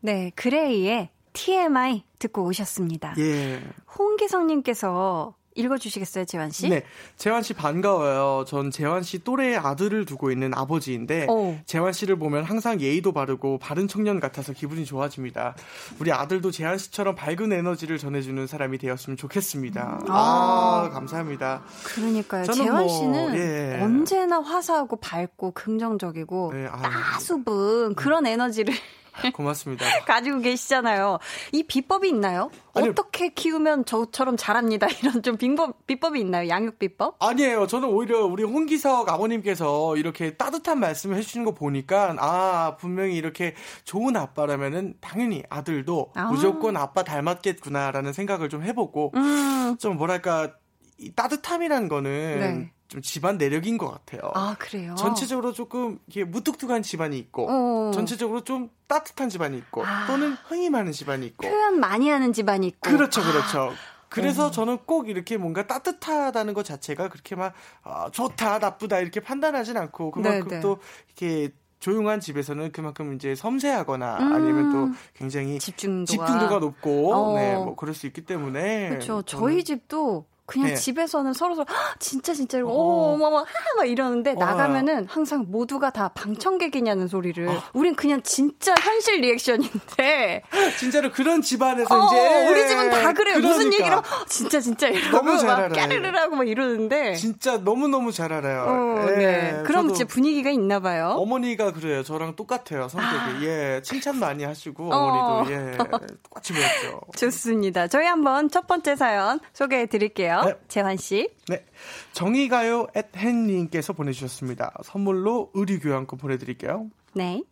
[0.00, 3.14] 네, 그레이의 TMI 듣고 오셨습니다.
[3.18, 3.60] 예.
[3.98, 6.68] 홍기성님께서 읽어주시겠어요, 재환 씨?
[6.68, 6.84] 네,
[7.16, 8.44] 재환 씨 반가워요.
[8.46, 11.56] 전 재환 씨 또래의 아들을 두고 있는 아버지인데 오.
[11.66, 15.56] 재환 씨를 보면 항상 예의도 바르고 바른 청년 같아서 기분이 좋아집니다.
[15.98, 20.00] 우리 아들도 재환 씨처럼 밝은 에너지를 전해주는 사람이 되었으면 좋겠습니다.
[20.08, 21.62] 아, 아 감사합니다.
[21.84, 23.80] 그러니까요, 재환 뭐, 씨는 예.
[23.82, 28.74] 언제나 화사하고 밝고 긍정적이고 예, 따수분 그런 에너지를
[29.34, 29.86] 고맙습니다.
[30.04, 31.18] 가지고 계시잖아요.
[31.52, 32.50] 이 비법이 있나요?
[32.74, 34.86] 아니, 어떻게 키우면 저처럼 자랍니다.
[35.02, 36.48] 이런 좀 비법, 비법이 있나요?
[36.48, 37.16] 양육 비법?
[37.20, 37.66] 아니에요.
[37.66, 43.54] 저는 오히려 우리 홍기석 아버님께서 이렇게 따뜻한 말씀을 해주시는 거 보니까, 아, 분명히 이렇게
[43.84, 46.24] 좋은 아빠라면은 당연히 아들도 아.
[46.24, 49.76] 무조건 아빠 닮았겠구나라는 생각을 좀 해보고, 음.
[49.78, 50.52] 좀 뭐랄까,
[50.98, 52.70] 이 따뜻함이란 거는 네.
[52.90, 54.32] 좀 집안 내력인 것 같아요.
[54.34, 54.96] 아, 그래요?
[54.96, 57.92] 전체적으로 조금 이렇게 무뚝뚝한 집안이 있고, 어.
[57.92, 60.08] 전체적으로 좀 따뜻한 집안이 있고, 아.
[60.08, 61.48] 또는 흥이 많은 집안이 있고.
[61.48, 62.90] 표현 많이 하는 집안이 있고.
[62.90, 63.70] 그렇죠, 그렇죠.
[63.70, 63.74] 아.
[64.08, 64.50] 그래서 어.
[64.50, 70.10] 저는 꼭 이렇게 뭔가 따뜻하다는 것 자체가 그렇게 막, 어, 좋다, 나쁘다, 이렇게 판단하진 않고,
[70.10, 70.60] 그만큼 네네.
[70.60, 74.32] 또 이렇게 조용한 집에서는 그만큼 이제 섬세하거나 음.
[74.32, 77.34] 아니면 또 굉장히 집중도가, 집중도가 높고 어.
[77.36, 79.22] 네, 뭐 그럴 수 있기 때문에 그렇죠.
[79.22, 80.74] 저희 집도 그냥 네.
[80.74, 81.66] 집에서는 서로 서로
[81.98, 83.12] 진짜 진짜 이러고 어.
[83.14, 84.34] 어머머 하막 이러는데 어.
[84.34, 87.62] 나가면은 항상 모두가 다 방청객이냐는 소리를 어.
[87.72, 90.42] 우린 그냥 진짜 현실 리액션인데
[90.78, 93.48] 진짜로 그런 집안에서 어, 이제 우리 집은 다 그래요 그러니까.
[93.48, 95.24] 무슨 얘기를 진짜 진짜 이러고.
[95.72, 98.64] 까르르 하고 막 이러는데 진짜 너무 너무 잘 알아요.
[98.66, 99.16] 어, 예.
[99.16, 99.62] 네.
[99.64, 101.14] 그럼 진짜 분위기가 있나 봐요.
[101.16, 102.02] 어머니가 그래요.
[102.02, 103.14] 저랑 똑같아요 성격이.
[103.16, 103.42] 아.
[103.42, 105.76] 예 칭찬 많이 하시고 어머니도 예
[106.22, 107.00] 똑같이 보였죠.
[107.16, 107.86] 좋습니다.
[107.88, 110.39] 저희 한번 첫 번째 사연 소개해 드릴게요.
[110.44, 110.54] 네.
[110.68, 111.28] 재환 씨.
[111.48, 111.64] 네.
[112.12, 114.72] 정의가요 앳 헨님께서 보내주셨습니다.
[114.84, 116.88] 선물로 의류 교환권 보내드릴게요.
[117.14, 117.42] 네.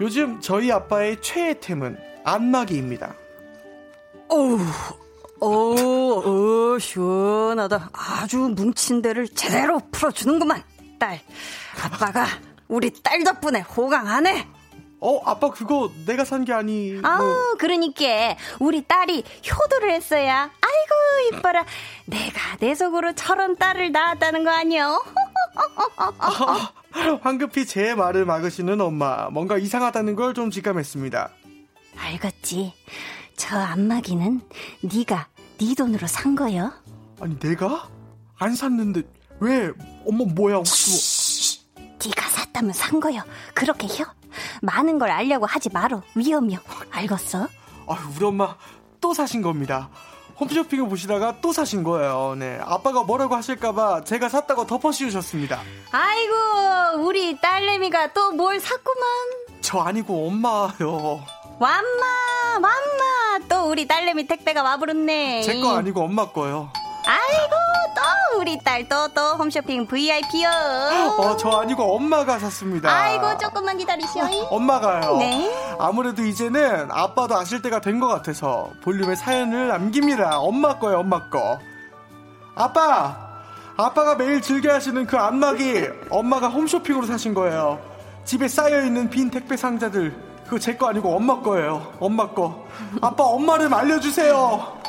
[0.00, 3.14] 요즘 저희 아빠의 최애템은 안마기입니다.
[4.28, 4.58] 어우,
[5.40, 7.90] 어, 어, 시원하다.
[7.92, 10.64] 아주 뭉친 데를 제대로 풀어주는구만,
[10.98, 11.20] 딸.
[11.84, 12.26] 아빠가
[12.72, 14.48] 우리 딸 덕분에 호강하네.
[15.00, 16.92] 어, 아빠 그거 내가 산 게 아니.
[16.92, 17.10] 뭐.
[17.10, 18.02] 아우, 그러니까
[18.60, 20.50] 우리 딸이 효도를 했어야.
[20.60, 21.66] 아이고 이뻐라.
[22.06, 25.04] 내가 내 속으로 저런 딸을 낳았다는 거 아니요?
[26.18, 26.72] 아,
[27.22, 29.28] 황급히 제 말을 막으시는 엄마.
[29.28, 31.30] 뭔가 이상하다는 걸 좀 직감했습니다.
[31.98, 32.72] 알겠지.
[33.36, 34.40] 저 안마기는
[34.80, 36.72] 네가 네 돈으로 산 거요.
[37.20, 37.88] 아니 내가
[38.38, 39.02] 안 샀는데
[39.40, 39.70] 왜?
[40.06, 41.60] 엄마 뭐야 혹시?
[42.04, 43.22] 네가 샀다면 산 거요.
[43.54, 44.04] 그렇게 혀?
[44.60, 46.02] 많은 걸 알려고 하지 말어.
[46.14, 46.58] 위험이요.
[46.90, 47.48] 알겠어?
[47.88, 48.54] 아유, 우리 엄마
[49.00, 49.88] 또 사신 겁니다.
[50.38, 52.34] 홈쇼핑을 보시다가 또 사신 거예요.
[52.38, 52.58] 네.
[52.62, 55.60] 아빠가 뭐라고 하실까봐 제가 샀다고 덮어씌우셨습니다.
[55.92, 59.02] 아이고, 우리 딸내미가 또 뭘 샀구만.
[59.60, 61.22] 저 아니고 엄마요.
[61.58, 62.06] 완마,
[62.54, 63.46] 완마.
[63.48, 65.42] 또 우리 딸내미 택배가 와버렸네.
[65.42, 66.70] 제 거 아니고 엄마 거요.
[67.06, 67.56] 아이고 또
[68.38, 70.48] 우리 딸 또또 홈쇼핑 VIP요.
[71.18, 72.90] 어, 저 아니고 엄마가 샀습니다.
[72.90, 74.24] 아이고 조금만 기다리시오.
[74.50, 75.16] 엄마가요.
[75.18, 75.76] 네.
[75.78, 80.38] 아무래도 이제는 아빠도 아실 때가 된 것 같아서 볼륨의 사연을 남깁니다.
[80.40, 81.58] 엄마 거요, 엄마 거.
[82.56, 83.16] 아빠,
[83.76, 87.78] 아빠가 매일 즐겨 하시는 그 안마기 엄마가 홈쇼핑으로 사신 거예요.
[88.24, 90.14] 집에 쌓여 있는 빈 택배 상자들
[90.44, 91.92] 그거 제 거 아니고 엄마 거예요.
[92.00, 92.66] 엄마 거.
[93.00, 94.81] 아빠 엄마를 알려주세요.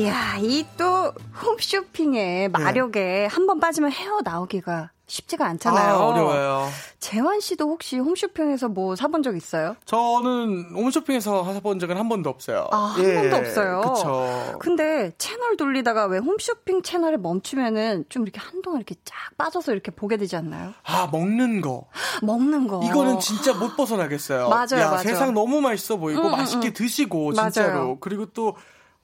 [0.00, 3.26] 이야, 이 또 홈쇼핑의 마력에 네.
[3.26, 5.94] 한번 빠지면 헤어 나오기가 쉽지가 않잖아요.
[5.94, 6.68] 아, 어려워요.
[6.98, 9.76] 재환 씨도 혹시 홈쇼핑에서 뭐 사본 적 있어요?
[9.84, 12.66] 저는 홈쇼핑에서 사본 적은 한 번도 없어요.
[12.72, 13.80] 아, 한 예, 번도 없어요.
[13.82, 14.58] 그쵸.
[14.58, 20.16] 근데 채널 돌리다가 왜 홈쇼핑 채널에 멈추면은 좀 이렇게 한동안 이렇게 쫙 빠져서 이렇게 보게
[20.16, 20.74] 되지 않나요?
[20.82, 21.86] 아, 먹는 거.
[22.22, 22.80] 먹는 거.
[22.84, 24.48] 이거는 진짜 못 벗어나겠어요.
[24.48, 24.98] 맞아요, 야, 맞아요.
[25.04, 26.72] 세상 너무 맛있어 보이고 음, 음 맛있게 음.
[26.72, 27.68] 드시고 진짜로.
[27.72, 27.98] 맞아요.
[28.00, 28.56] 그리고 또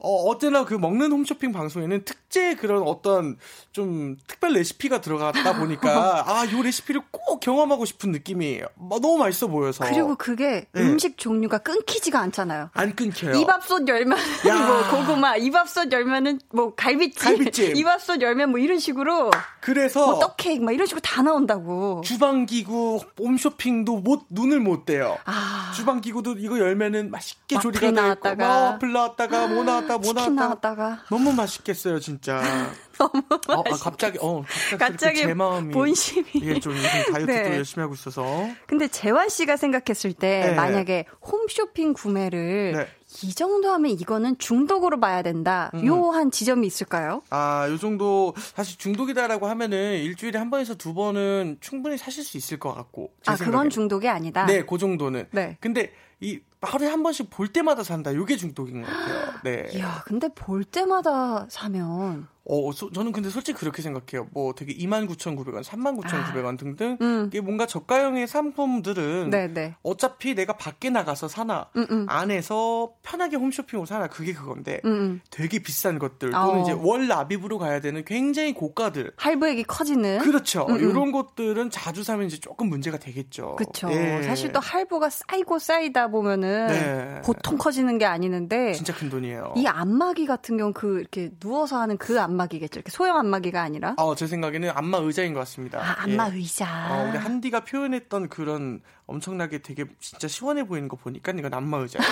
[0.05, 3.37] 어, 어때나 그 먹는 홈쇼핑 방송에는 특제 그런 어떤
[3.71, 9.47] 좀 특별 레시피가 들어갔다 보니까 아, 요 레시피를 꼭 경험하고 싶은 느낌이 뭐 너무 맛있어
[9.47, 9.85] 보여서.
[9.85, 10.83] 그리고 그게 네.
[10.83, 12.71] 음식 종류가 끊기지가 않잖아요.
[12.73, 13.37] 안 끊겨요.
[13.37, 14.19] 이밥솥 열면
[14.67, 17.77] 뭐 고구마, 이밥솥 열면은 뭐 갈비찜, 갈비찜.
[17.79, 22.01] 이밥솥 열면 뭐 이런 식으로 그래서 뭐 떡케이크 막 이런 식으로 다 나온다고.
[22.05, 25.17] 주방 기구 홈쇼핑도 못 눈을 못 떼요.
[25.27, 25.73] 아.
[25.77, 30.35] 주방 기구도 이거 열면은 맛있게 조리가 되고 와플 나왔다가 뭐 나왔다 나왔다 뭐 나왔다.
[30.35, 31.02] 나왔다 가.
[31.11, 32.42] 너무 맛있겠어요 진짜.
[32.98, 37.57] 너무 어, 아, 갑자기 어 갑자기, 갑자기 제 마음이 본심이 이게 좀 다이어트도 네.
[37.57, 38.46] 열심히 하고 있어서.
[38.66, 40.55] 근데 재환 씨가 생각했을 때 네.
[40.55, 42.88] 만약에 홈쇼핑 구매를 네.
[43.22, 45.70] 이 정도 하면 이거는 중독으로 봐야 된다.
[45.75, 45.87] 음.
[45.87, 47.22] 요한 지점이 있을까요?
[47.31, 52.59] 아, 요 정도 사실 중독이다라고 하면은 일주일에 한 번에서 두 번은 충분히 사실 수 있을
[52.59, 53.12] 것 같고.
[53.27, 53.51] 아, 생각에.
[53.51, 54.46] 그건 중독이 아니다.
[54.46, 55.27] 네, 그 정도는.
[55.31, 55.57] 네.
[55.61, 58.14] 근데 이 하루에 한 번씩 볼 때마다 산다.
[58.14, 59.33] 요게 중독인 것 같아요.
[59.44, 59.68] 네.
[59.75, 64.28] 이야, 근데 볼 때마다 사면 어, 소, 저는 근데 솔직히 그렇게 생각해요.
[64.33, 66.57] 뭐 되게 29,900원, 39,900원 아.
[66.57, 67.26] 등등 음.
[67.28, 69.55] 이게 뭔가 저가형의 상품들은 네네.
[69.55, 69.76] 네.
[69.83, 71.87] 어차피 내가 밖에 나가서 사나 음음.
[71.90, 72.07] 음.
[72.09, 75.02] 안에서 편하게 홈쇼핑으로 사나 그게 그건데 음음.
[75.02, 75.20] 음.
[75.31, 76.62] 되게 비싼 것들 또는 어.
[76.62, 80.66] 이제 월 납입으로 가야 되는 굉장히 고가들 할부액이 커지는 그렇죠.
[80.68, 80.81] 음음.
[80.81, 83.57] 이런 것들은 자주 사면 이제 조금 문제가 되겠죠.
[83.57, 83.90] 그렇죠.
[83.92, 84.22] 예.
[84.22, 87.20] 사실 또 할부가 쌓이고 쌓이다 보면은 네.
[87.24, 89.55] 보통 커지는 게 아니는데 진짜 큰 돈이에요.
[89.57, 92.79] 이 안마기 같은 경우 그 이렇게 누워서 하는 그 안마기 안마기겠죠.
[92.81, 93.95] 이렇게 소형 안마기가 아니라.
[93.99, 95.79] 어, 제 생각에는 안마 의자인 것 같습니다.
[95.79, 96.37] 아, 안마 예.
[96.37, 96.88] 의자.
[96.90, 102.07] 어, 우리 한디가 표현했던 그런 엄청나게 되게 진짜 시원해 보이는 거 보니까 이건 안마 의자예요.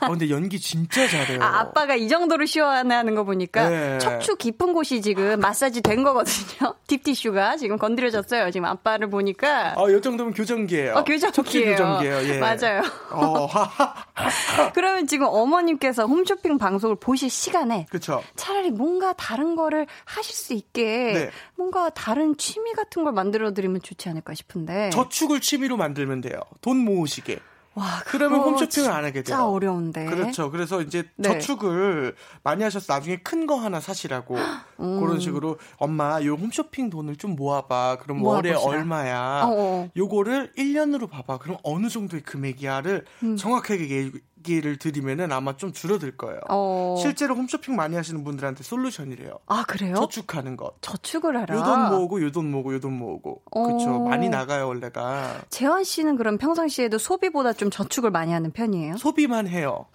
[0.00, 1.42] 어, 근데 연기 진짜 잘해요.
[1.42, 3.98] 아, 아빠가 이 정도로 시원해하는 거 보니까 네.
[3.98, 6.74] 척추 깊은 곳이 지금 마사지 된 거거든요.
[6.86, 8.50] 딥티슈가 지금 건드려졌어요.
[8.52, 9.74] 지금 아빠를 보니까.
[9.76, 10.94] 어, 이 정도면 교정기예요.
[10.94, 11.70] 어, 교정기예요.
[11.76, 12.34] 교정기예요.
[12.34, 12.38] 예.
[12.38, 12.82] 맞아요.
[13.10, 13.48] 어.
[14.72, 18.22] 그러면 지금 어머님께서 홈쇼핑 방송을 보실 시간에 그쵸.
[18.36, 21.30] 차라리 뭔가 다른 거를 하실 수 있게 네.
[21.56, 24.90] 뭔가 다른 취미 같은 걸 만들어 드리면 좋지 않을까 싶은데.
[24.90, 26.35] 저축을 취미로 만들면 돼요.
[26.60, 27.38] 돈 모으시게.
[27.74, 29.24] 와, 그러면 홈쇼핑을 안 하게 돼요.
[29.24, 30.06] 진짜 어려운데.
[30.06, 30.50] 그렇죠.
[30.50, 31.28] 그래서 이제 네.
[31.28, 34.34] 저축을 많이 하셔서 나중에 큰 거 하나 사시라고
[34.80, 34.98] 음.
[35.00, 37.98] 그런 식으로 엄마 요 홈쇼핑 돈을 좀 모아봐.
[38.00, 39.42] 그럼 월에 얼마야?
[39.44, 39.54] 어어.
[39.58, 39.90] 어.
[39.94, 41.36] 요거를 1년으로 봐봐.
[41.36, 43.36] 그럼 어느 정도의 금액이야를 음.
[43.36, 44.10] 정확하게
[44.46, 46.40] 얘기를 드리면은 아마 좀 줄어들 거예요.
[46.48, 46.96] 어.
[47.00, 49.38] 실제로 홈쇼핑 많이 하시는 분들한테 솔루션이래요.
[49.46, 49.94] 아 그래요?
[49.96, 50.74] 저축하는 것.
[50.80, 51.54] 저축을 하라.
[51.54, 53.42] 요돈 모으고 요돈 모으고 요돈 모으고.
[53.50, 53.62] 어.
[53.64, 54.00] 그렇죠.
[54.00, 55.34] 많이 나가요 원래가.
[55.50, 58.96] 재환 씨는 그럼 평상시에도 소비보다 좀 저축을 많이 하는 편이에요?
[58.96, 59.86] 소비만 해요.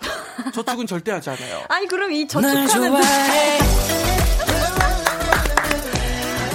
[0.54, 1.62] 저축은 절대 하지 않아요.
[1.70, 2.92] 아니 그럼 이 저축하는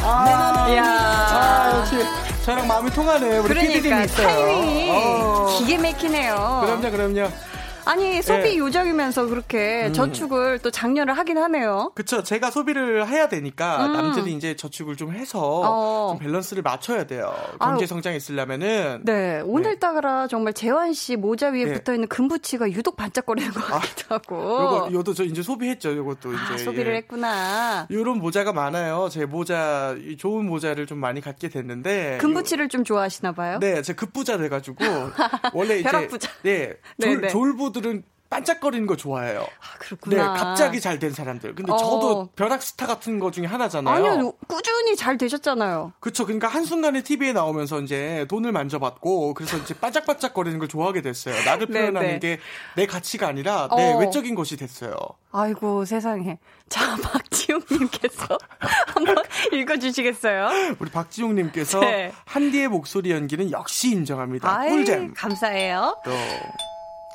[0.09, 0.85] 아, 야.
[0.85, 1.97] 아, 역시
[2.45, 3.39] 저랑 마음이 통하네.
[3.39, 4.27] 우리 그러니까 있어요.
[4.29, 5.57] 타이밍이 어.
[5.59, 6.61] 기계 막히네요.
[6.65, 7.56] 그럼요, 그럼요.
[7.87, 8.59] 아니 소비 네.
[8.59, 9.93] 요정이면서 그렇게 음.
[9.93, 11.93] 저축을 또 장려를 하긴 하네요.
[11.95, 12.23] 그렇죠.
[12.23, 13.93] 제가 소비를 해야 되니까 음.
[13.93, 16.09] 남들이 이제 저축을 좀 해서 어.
[16.11, 17.33] 좀 밸런스를 맞춰야 돼요.
[17.61, 19.03] 경제 성장이 있으려면은.
[19.05, 19.41] 네.
[19.45, 20.29] 오늘따라 네.
[20.29, 21.73] 정말 재환 씨 모자 위에 네.
[21.75, 24.37] 붙어 있는 금부치가 유독 반짝거리는 것 아, 같기도 하고.
[24.37, 25.97] 요거 요도 저 이제 소비했죠.
[25.97, 26.97] 요것도 아, 이제 소비를 예.
[26.99, 27.87] 했구나.
[27.93, 29.09] 요런 모자가 많아요.
[29.11, 32.19] 제 모자 좋은 모자를 좀 많이 갖게 됐는데.
[32.21, 33.59] 금부치를 요, 좀 좋아하시나 봐요.
[33.61, 34.77] 네, 제 급부자 돼 가지고
[35.55, 36.31] 원래 이제 벼락부자.
[36.43, 36.75] 네.
[37.01, 39.41] 졸, 네, 졸부 친구들은 반짝거리는 거 좋아해요.
[39.43, 40.17] 아, 그렇구나.
[40.17, 41.55] 네, 갑자기 잘 된 사람들.
[41.55, 41.77] 근데 어.
[41.77, 43.95] 저도 벼락 스타 같은 거 중에 하나잖아요.
[43.95, 45.93] 아니요, 꾸준히 잘 되셨잖아요.
[46.01, 46.25] 그렇죠.
[46.25, 51.37] 그러니까 한순간에 TV에 나오면서 이제 돈을 만져봤고, 그래서 이제 반짝반짝거리는 걸 좋아하게 됐어요.
[51.45, 52.39] 나를 네, 표현하는 네.
[52.75, 53.99] 게내 가치가 아니라 내 어.
[53.99, 54.97] 외적인 것이 됐어요.
[55.31, 56.39] 아이고, 세상에.
[56.69, 58.37] 자, 박지용 님께서
[58.93, 59.17] 한번
[59.53, 60.75] 읽어 주시겠어요?
[60.81, 62.13] 우리 박지용 님께서 네.
[62.25, 64.51] 한디의 목소리 연기는 역시 인정합니다.
[64.59, 65.15] 아이, 꿀잼.
[65.15, 65.97] 감사해요.
[66.05, 66.11] 또.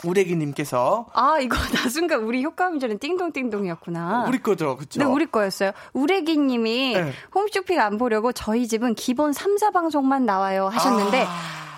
[0.04, 4.26] 우레기님께서 아 이거 나 순간 우리 효과음절은 띵동띵동이었구나.
[4.28, 5.00] 우리 거죠, 그렇죠?
[5.00, 5.72] 네, 우리 거였어요.
[5.94, 7.14] 우레기님이 네.
[7.34, 11.26] 홈쇼핑 안 보려고 저희 집은 기본 3, 4방송만 나와요 하셨는데.
[11.28, 11.71] 아...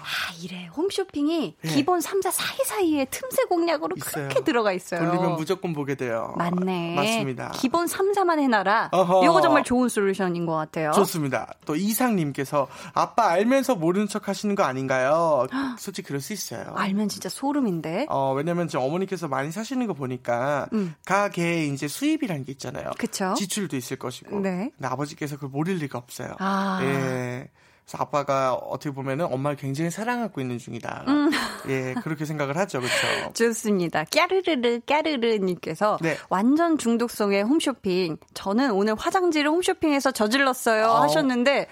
[0.44, 0.66] 아, 이래.
[0.76, 1.70] 홈쇼핑이 예.
[1.70, 4.28] 기본 3사 사이사이에 틈새 공략으로 있어요.
[4.28, 5.00] 그렇게 들어가 있어요.
[5.00, 6.34] 돌리면 무조건 보게 돼요.
[6.38, 6.96] 맞네.
[6.96, 7.52] 맞습니다.
[7.56, 8.90] 기본 3, 4만 해놔라.
[8.92, 9.24] 어허.
[9.24, 10.92] 이거 정말 좋은 솔루션인 것 같아요.
[10.92, 11.54] 좋습니다.
[11.66, 15.48] 또 이상님께서 아빠 알면서 모르는 척 하시는 거 아닌가요?
[15.78, 16.74] 솔직히 그럴 수 있어요.
[16.76, 18.08] 알면 진짜 소름인데.
[18.10, 20.94] 어, 왜냐면 지금 어머니께서 많이 사시는 거 보니까 음.
[21.06, 22.92] 가게에 이제 수입이라는 게 있잖아요.
[22.98, 23.34] 그쵸?
[23.38, 24.40] 지출도 있을 것이고.
[24.40, 24.72] 네.
[24.76, 26.36] 근데 아버지께서 그걸 모를 리가 없어요.
[26.40, 26.80] 아.
[26.84, 27.50] 예.
[27.86, 31.06] 그래서 아빠가 어떻게 보면은 엄마를 굉장히 사랑하고 있는 중이다.
[31.08, 31.32] 음.
[31.68, 32.80] 예, 그렇게 생각을 하죠.
[32.80, 33.34] 그렇죠.
[33.34, 34.06] 좋습니다.
[34.06, 36.18] 까르르르 까르르님께서 네.
[36.30, 38.18] 완전 중독성의 홈쇼핑.
[38.34, 41.02] 저는 오늘 화장지를 홈쇼핑에서 저질렀어요 어.
[41.02, 41.68] 하셨는데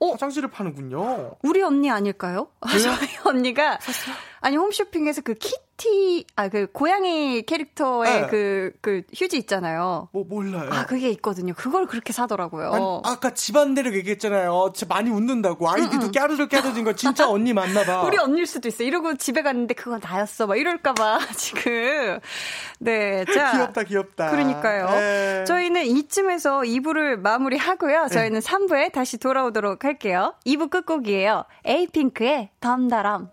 [0.00, 0.12] 어?
[0.12, 1.32] 화장실을 파는군요.
[1.42, 2.48] 우리 언니 아닐까요?
[2.70, 3.78] 저희 언니가
[4.40, 8.26] 아니 홈쇼핑에서 그 키 티 아 그 고양이 캐릭터의 네.
[8.26, 10.08] 그 그 휴지 있잖아요.
[10.12, 10.68] 뭐 몰라요.
[10.72, 11.54] 아 그게 있거든요.
[11.54, 12.72] 그걸 그렇게 사더라고요.
[12.72, 14.72] 아니, 아까 집안대로 얘기했잖아요.
[14.74, 15.70] 진짜 많이 웃는다고.
[15.70, 18.02] 아이디도 깨르르 깨르진 거 진짜 언니 맞나 봐.
[18.06, 18.82] 우리 언니일 수도 있어.
[18.84, 20.46] 이러고 집에 갔는데 그거 나였어.
[20.46, 22.18] 막 이럴까봐 지금.
[22.80, 23.52] 네, 자.
[23.52, 24.30] 귀엽다, 귀엽다.
[24.30, 24.88] 그러니까요.
[25.00, 25.44] 예.
[25.46, 28.08] 저희는 이쯤에서 2부를 마무리하고요.
[28.10, 30.34] 저희는 3부에 다시 돌아오도록 할게요.
[30.46, 31.44] 2부 끝곡이에요.
[31.64, 33.30] 에이핑크의 덤다람.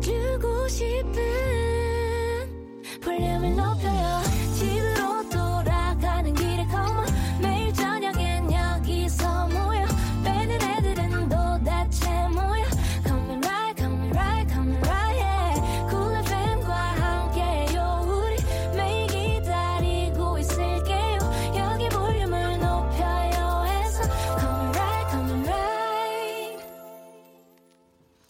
[0.00, 1.12] 들려주고 싶은
[3.00, 3.77] 볼륨을 높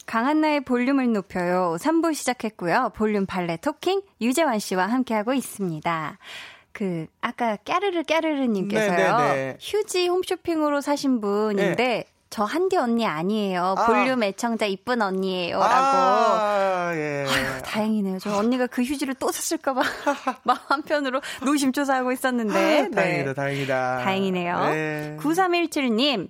[0.09, 1.77] 강한나의 볼륨을 높여요.
[1.79, 2.93] 3부 시작했고요.
[2.95, 6.17] 볼륨 발레 토킹 유재환 씨와 함께하고 있습니다.
[6.71, 9.17] 그 아까 까르르 까르르 님께서요.
[9.17, 9.57] 네네네.
[9.61, 13.75] 휴지 홈쇼핑으로 사신 분인데 저 한디 언니 아니에요.
[13.77, 13.85] 아.
[13.85, 15.67] 볼륨 애청자 이쁜 언니예요 라고.
[15.67, 17.25] 아, 예.
[17.27, 18.17] 아휴, 다행이네요.
[18.17, 19.81] 저 언니가 그 휴지를 또 샀을까봐
[20.41, 22.53] 마음 한편으로 노심초사하고 있었는데.
[22.53, 23.97] 아, 다행이다, 다행이다.
[23.99, 24.69] 다행이네요.
[24.71, 25.17] 네.
[25.19, 26.29] 9317님.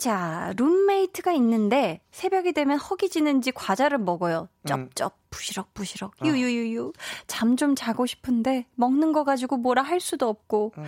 [0.00, 4.48] 자, 룸메이트가 있는데 새벽이 되면 허기지는지 과자를 먹어요.
[4.62, 4.88] 음.
[4.94, 6.26] 쩝쩝, 부시럭 부시럭, 아.
[6.26, 6.94] 유유유유.
[7.26, 10.72] 잠 좀 자고 싶은데 먹는 거 가지고 뭐라 할 수도 없고.
[10.78, 10.84] 음.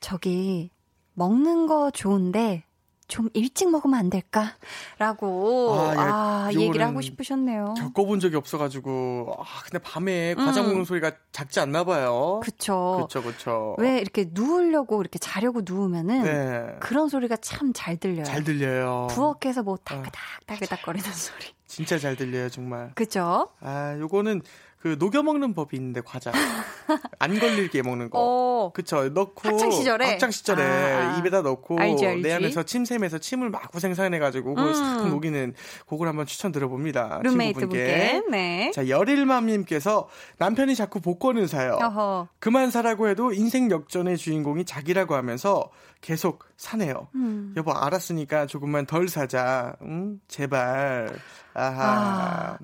[0.00, 0.70] 저기,
[1.14, 2.64] 먹는 거 좋은데
[3.08, 4.54] 좀 일찍 먹으면 안 될까?
[4.98, 7.74] 라고, 아, 아, 예, 이 얘기를 하고 싶으셨네요.
[7.78, 10.66] 겪어본 적이 없어가지고, 아, 근데 밤에 과자 음.
[10.68, 12.40] 먹는 소리가 작지 않나 봐요.
[12.42, 13.06] 그쵸.
[13.08, 13.76] 그쵸, 그쵸.
[13.78, 16.76] 왜 이렇게 누우려고 이렇게 자려고 누우면은 네.
[16.80, 18.24] 그런 소리가 참 잘 들려요.
[18.24, 19.08] 잘 들려요.
[19.10, 20.12] 부엌에서 뭐 따그닥
[20.46, 21.44] 따그닥 거리는 소리.
[21.76, 22.90] 진짜 잘 들려요, 정말.
[22.94, 23.50] 그죠?
[23.60, 24.40] 아, 요거는
[24.78, 26.32] 그 녹여 먹는 법이 있는데 과자.
[27.18, 28.18] 안 걸리게 먹는 거.
[28.18, 28.72] 어.
[28.72, 29.08] 그쵸.
[29.10, 30.12] 넣고 학창 시절에?
[30.12, 31.18] 학창 시절에 아, 아.
[31.18, 32.22] 입에다 넣고 알지, 알지.
[32.22, 34.74] 내 안에서 침샘에서 침을 마구 생산해가지고 그걸 음.
[34.74, 35.54] 싹 녹이는
[35.86, 37.20] 그걸 한번 추천드려봅니다.
[37.24, 37.60] 룸메이트.
[37.60, 38.22] 분께.
[38.30, 38.70] 네.
[38.72, 40.08] 자, 열일맘님께서
[40.38, 41.78] 남편이 자꾸 복권을 사요.
[41.82, 42.28] 어허.
[42.38, 45.68] 그만 사라고 해도 인생 역전의 주인공이 자기라고 하면서
[46.00, 47.08] 계속 사네요.
[47.16, 47.52] 음.
[47.56, 49.74] 여보, 알았으니까 조금만 덜 사자.
[49.82, 50.20] 응?
[50.28, 51.10] 제발.
[51.54, 52.52] 아 하.
[52.52, 52.58] 아,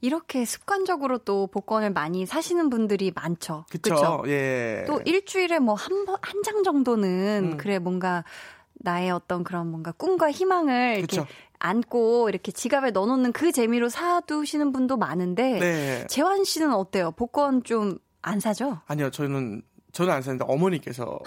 [0.00, 3.64] 이렇게 습관적으로 또 복권을 많이 사시는 분들이 많죠.
[3.70, 3.94] 그쵸.
[3.94, 4.22] 그쵸?
[4.26, 4.84] 예.
[4.86, 7.56] 또 일주일에 뭐한 번, 한장 정도는 음.
[7.56, 8.24] 그래 뭔가
[8.74, 11.16] 나의 어떤 그런 뭔가 꿈과 희망을 그쵸.
[11.22, 16.06] 이렇게 안고 이렇게 지갑에 넣어놓는 그 재미로 사두시는 분도 많은데 네.
[16.08, 17.12] 재환 씨는 어때요?
[17.12, 18.80] 복권 좀 안 사죠?
[18.86, 19.62] 아니요, 저는,
[19.96, 21.18] 저는 안 사는데 어머니께서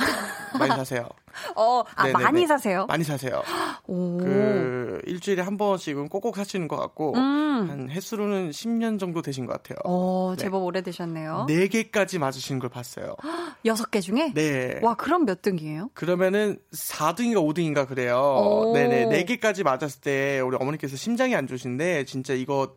[0.59, 1.09] 많이 사세요.
[1.57, 2.23] 어, 아 네네네.
[2.23, 2.85] 많이 사세요?
[2.85, 3.41] 많이 사세요.
[3.87, 4.17] 오.
[4.19, 7.67] 그, 일주일에 한 번씩은 꼭꼭 사시는 것 같고, 음.
[7.67, 9.79] 한 횟수로는 10년 정도 되신 것 같아요.
[9.85, 10.43] 어, 네.
[10.43, 11.45] 제법 오래되셨네요.
[11.47, 13.15] 네 개까지 맞으시는 걸 봤어요.
[13.65, 14.33] 여섯 개 중에?
[14.35, 14.79] 네.
[14.83, 15.89] 와, 그럼 몇 등이에요?
[15.95, 18.19] 그러면은 4등인가 5등인가 그래요.
[18.19, 18.73] 오.
[18.73, 19.25] 네네.
[19.25, 22.75] 4개까지 맞았을 때 우리 어머니께서 심장이 안 좋으신데 진짜 이거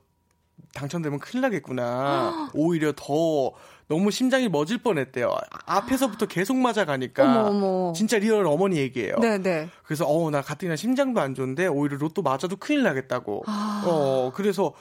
[0.74, 2.50] 당첨되면 큰일 나겠구나.
[2.54, 3.52] 오히려 더
[3.88, 5.28] 너무 심장이 멎을 뻔했대요.
[5.30, 7.24] 아, 앞에서부터 계속 맞아가니까.
[7.24, 7.92] 어머, 어머.
[7.94, 9.16] 진짜 real 어머니 얘기예요.
[9.20, 9.68] 네네.
[9.84, 13.44] 그래서 어 나 가뜩이나 심장도 안 좋은데 오히려 로또 맞아도 큰일 나겠다고.
[13.46, 13.82] 아.
[13.86, 14.72] 어 그래서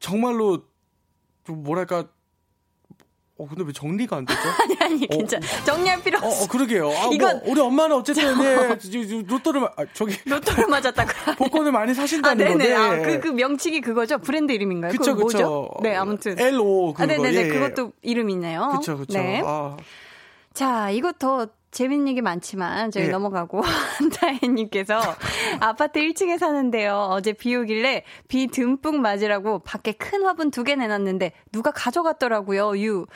[0.00, 0.64] 정말로
[1.44, 2.08] 좀 뭐랄까.
[3.42, 4.38] 어 근데 왜 정리가 안 되죠?
[4.62, 5.44] 아니, 아니, 괜찮아.
[5.64, 6.44] 정리할 필요 어, 없어.
[6.44, 6.88] 어 그러게요.
[6.90, 8.78] 아, 이건- 뭐 우리 엄마는 어쨌든 네,
[9.26, 11.10] 로또를 마- 아, 저기 로또를 맞았다고.
[11.38, 12.50] 복권을 많이 아, 사신다는 네네.
[12.50, 12.74] 건데.
[12.74, 14.18] 아, 그, 그 명칭이 그거죠?
[14.18, 14.92] 브랜드 이름인가요?
[14.92, 15.22] 그쵸 그쵸.
[15.38, 15.70] 뭐죠?
[15.82, 16.38] 네, 아무튼.
[16.38, 17.34] LO 아, 그거 네네네.
[17.36, 17.48] 예, 예.
[17.48, 18.70] 그것도 이름이 있네요.
[18.78, 19.18] 그쵸 그쵸.
[19.18, 19.42] 네.
[19.44, 19.76] 아,
[20.54, 23.08] 자, 이거 더 재밌는 얘기 많지만 저희 예.
[23.08, 23.60] 넘어가고
[23.98, 25.00] 한다혜님께서
[25.60, 27.08] 아파트 1층에 사는데요.
[27.10, 32.78] 어제 비 오길래 비 듬뿍 맞으라고 밖에 큰 화분 두 개 내놨는데 누가 가져갔더라고요.
[32.78, 33.06] 유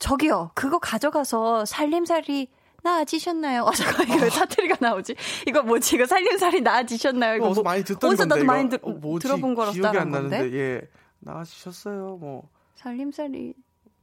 [0.00, 2.48] 저기요 그거 가져가서 살림살이
[2.82, 3.64] 나아지셨나요?
[3.64, 5.14] 아 잠깐 이거 왜 사투리가 나오지?
[5.46, 5.94] 이거 뭐지?
[5.96, 7.36] 이거 살림살이 나아지셨나요?
[7.36, 8.44] 이거 어디서 뭐- 많이 듣던 어디서 건데 나도.
[8.44, 9.26] 많이 들, 어, 뭐지?
[9.26, 10.80] 들어본 거라서 기억이 안 건데 나는데 예
[11.20, 12.42] 나아지셨어요 뭐
[12.74, 13.54] 살림살이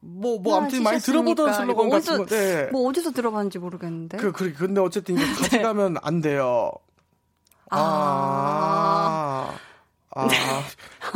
[0.03, 1.35] 뭐, 뭐, 아무튼 많이 나아지셨습니까?
[1.45, 2.25] 들어보던 슬로건 같은 어디서- 거.
[2.35, 2.69] 네.
[2.71, 5.23] 뭐 어디서 들어봤는지 모르겠는데 그, 그, 근데 어쨌든 이거
[5.71, 6.71] 가져가면 안 돼요.
[7.69, 9.53] 아.
[10.13, 10.27] 아.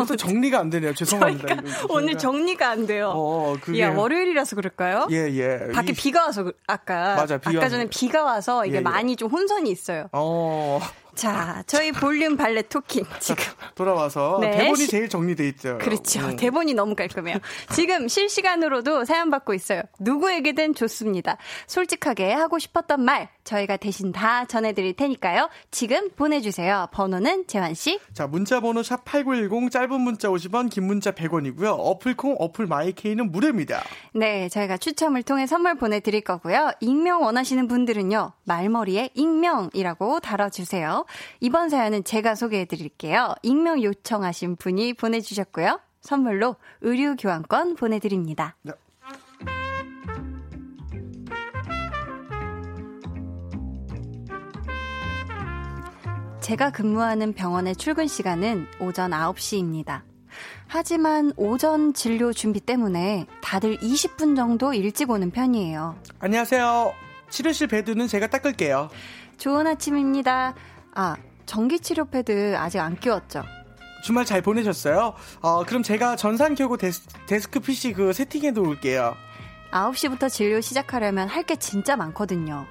[0.08, 0.94] 또 정리가 안 되네요.
[0.94, 1.48] 죄송합니다.
[1.48, 3.12] 저희가 이거 오늘 정리가 안 돼요.
[3.14, 3.82] 어, 그게.
[3.82, 5.08] 야 월요일이라서 그럴까요?
[5.12, 5.72] 예, 예.
[5.74, 8.80] 밖에 이- 비가 와서 그- 아까 맞아, 비 아까 와서 전에 비가 와서 이게 예,
[8.80, 8.82] 예.
[8.84, 10.08] 많이 좀 혼선이 있어요.
[10.14, 10.80] 어,
[11.16, 13.44] 자, 저희 볼륨 valet talking 지금
[13.76, 15.78] 돌아와서 네, 대본이 시- 제일 정리돼 있죠.
[15.80, 16.20] 그렇죠.
[16.20, 16.36] 음.
[16.36, 17.38] 대본이 너무 깔끔해요.
[17.74, 19.82] 지금 실시간으로도 사연 받고 있어요.
[20.00, 21.38] 누구에게든 좋습니다.
[21.68, 25.50] 솔직하게 하고 싶었던 말 저희가 대신 다 전해드릴 테니까요.
[25.72, 26.88] 지금 보내주세요.
[26.92, 28.00] 번호는 재환 씨.
[28.12, 31.76] 자, 문자 번호 샵8910 짧은 문자 50원, 긴 문자 100원이고요.
[31.78, 33.82] 어플 콩, 어플 마이케이는 무료입니다.
[34.14, 36.72] 네, 저희가 추첨을 통해 선물 보내드릴 거고요.
[36.82, 41.06] 익명 원하시는 분들은요, 말머리에 익명이라고 달아주세요.
[41.40, 43.36] 이번 사연은 제가 소개해드릴게요.
[43.44, 45.80] 익명 요청하신 분이 보내주셨고요.
[46.02, 48.56] 선물로 의류 교환권 보내드립니다.
[48.62, 48.74] 네.
[56.46, 60.04] 제가 근무하는 병원의 출근 시간은 오전 9시입니다.
[60.68, 65.96] 하지만 오전 진료 준비 때문에 다들 20분 정도 일찍 오는 편이에요.
[66.20, 66.94] 안녕하세요.
[67.32, 68.90] 치료실 bed는 제가 닦을게요.
[69.40, 70.54] 좋은 아침입니다.
[70.94, 71.16] 아,
[71.48, 73.44] 전기 치료 패드 아직 안 끼웠죠?
[74.04, 75.16] 주말 잘 보내셨어요?
[75.42, 79.16] 어, 그럼 제가 전산 켜고 데스, 데스크 PC 그 세팅해 놓을게요.
[79.72, 82.68] 9시부터 진료 시작하려면 할 게 진짜 많거든요.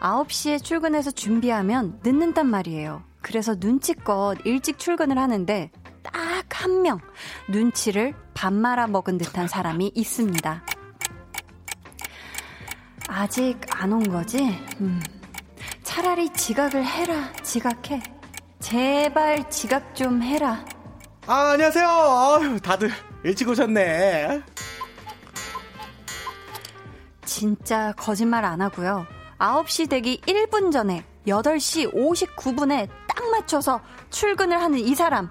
[0.00, 3.02] 9시에 출근해서 준비하면 늦는단 말이에요.
[3.22, 5.70] 그래서 눈치껏 일찍 출근을 하는데
[6.02, 7.00] 딱 한 명
[7.48, 10.62] 눈치를 밥 말아 먹은 듯한 사람이 있습니다.
[13.08, 14.58] 아직 안 온 거지?
[14.80, 15.00] 음.
[15.82, 18.02] 차라리 지각을 해라, 지각해.
[18.60, 20.64] 제발 지각 좀 해라.
[21.26, 21.86] 아, 안녕하세요.
[21.88, 22.90] 아유, 다들
[23.24, 24.42] 일찍 오셨네.
[27.24, 29.06] 진짜 거짓말 안 하고요.
[29.38, 33.80] 9시 되기 1분 전에 8시 59분에 딱 맞춰서
[34.10, 35.28] 출근을 하는 이 사람.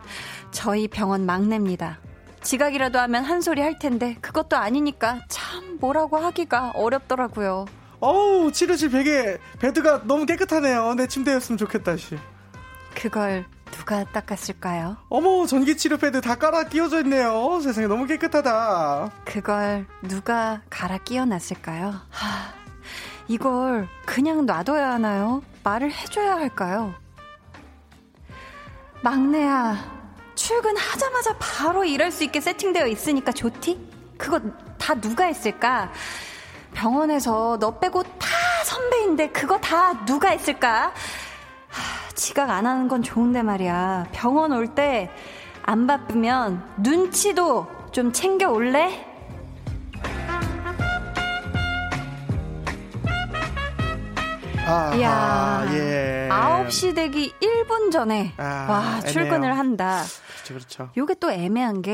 [0.51, 1.99] 저희 병원 막내입니다.
[2.41, 7.66] 지각이라도 하면 한 소리 할 텐데 그것도 아니니까 참 뭐라고 하기가 어렵더라고요.
[7.99, 10.93] 어우, 치료실 베개, 베드가 너무 깨끗하네요.
[10.93, 12.18] 내 침대였으면 좋겠다, 씨.
[12.93, 14.97] 그걸 누가 닦았을까요?
[15.10, 17.60] 어머, 전기 치료 패드 다 깔아 끼워져 있네요.
[17.62, 19.12] 세상에 너무 깨끗하다.
[19.26, 21.88] 그걸 누가 갈아 끼워놨을까요?
[22.10, 22.53] 하,
[23.28, 25.41] 이걸 그냥 놔둬야 하나요?
[25.63, 26.93] 말을 해줘야 할까요?
[29.01, 29.78] 막내야,
[30.36, 34.15] 출근하자마자 바로 일할 수 있게 세팅되어 있으니까 좋디?
[34.17, 34.39] 그거
[34.78, 35.91] 다 누가 했을까?
[36.73, 38.28] 병원에서 너 빼고 다
[38.65, 40.91] 선배인데 그거 다 누가 했을까?
[41.69, 44.07] 하, 지각 안 하는 건 좋은데 말이야.
[44.11, 45.09] 병원 올 때
[45.67, 49.03] 안 바쁘면 눈치도 좀 챙겨 올래?
[54.68, 55.66] 아, 이야.
[55.74, 56.28] 예.
[56.32, 59.11] 9시 되기 1분 전에 아, 와 애매해요.
[59.11, 60.01] 출근을 한다.
[60.43, 60.89] 그렇죠, 그렇죠.
[60.97, 61.91] 요게 또 애매한 게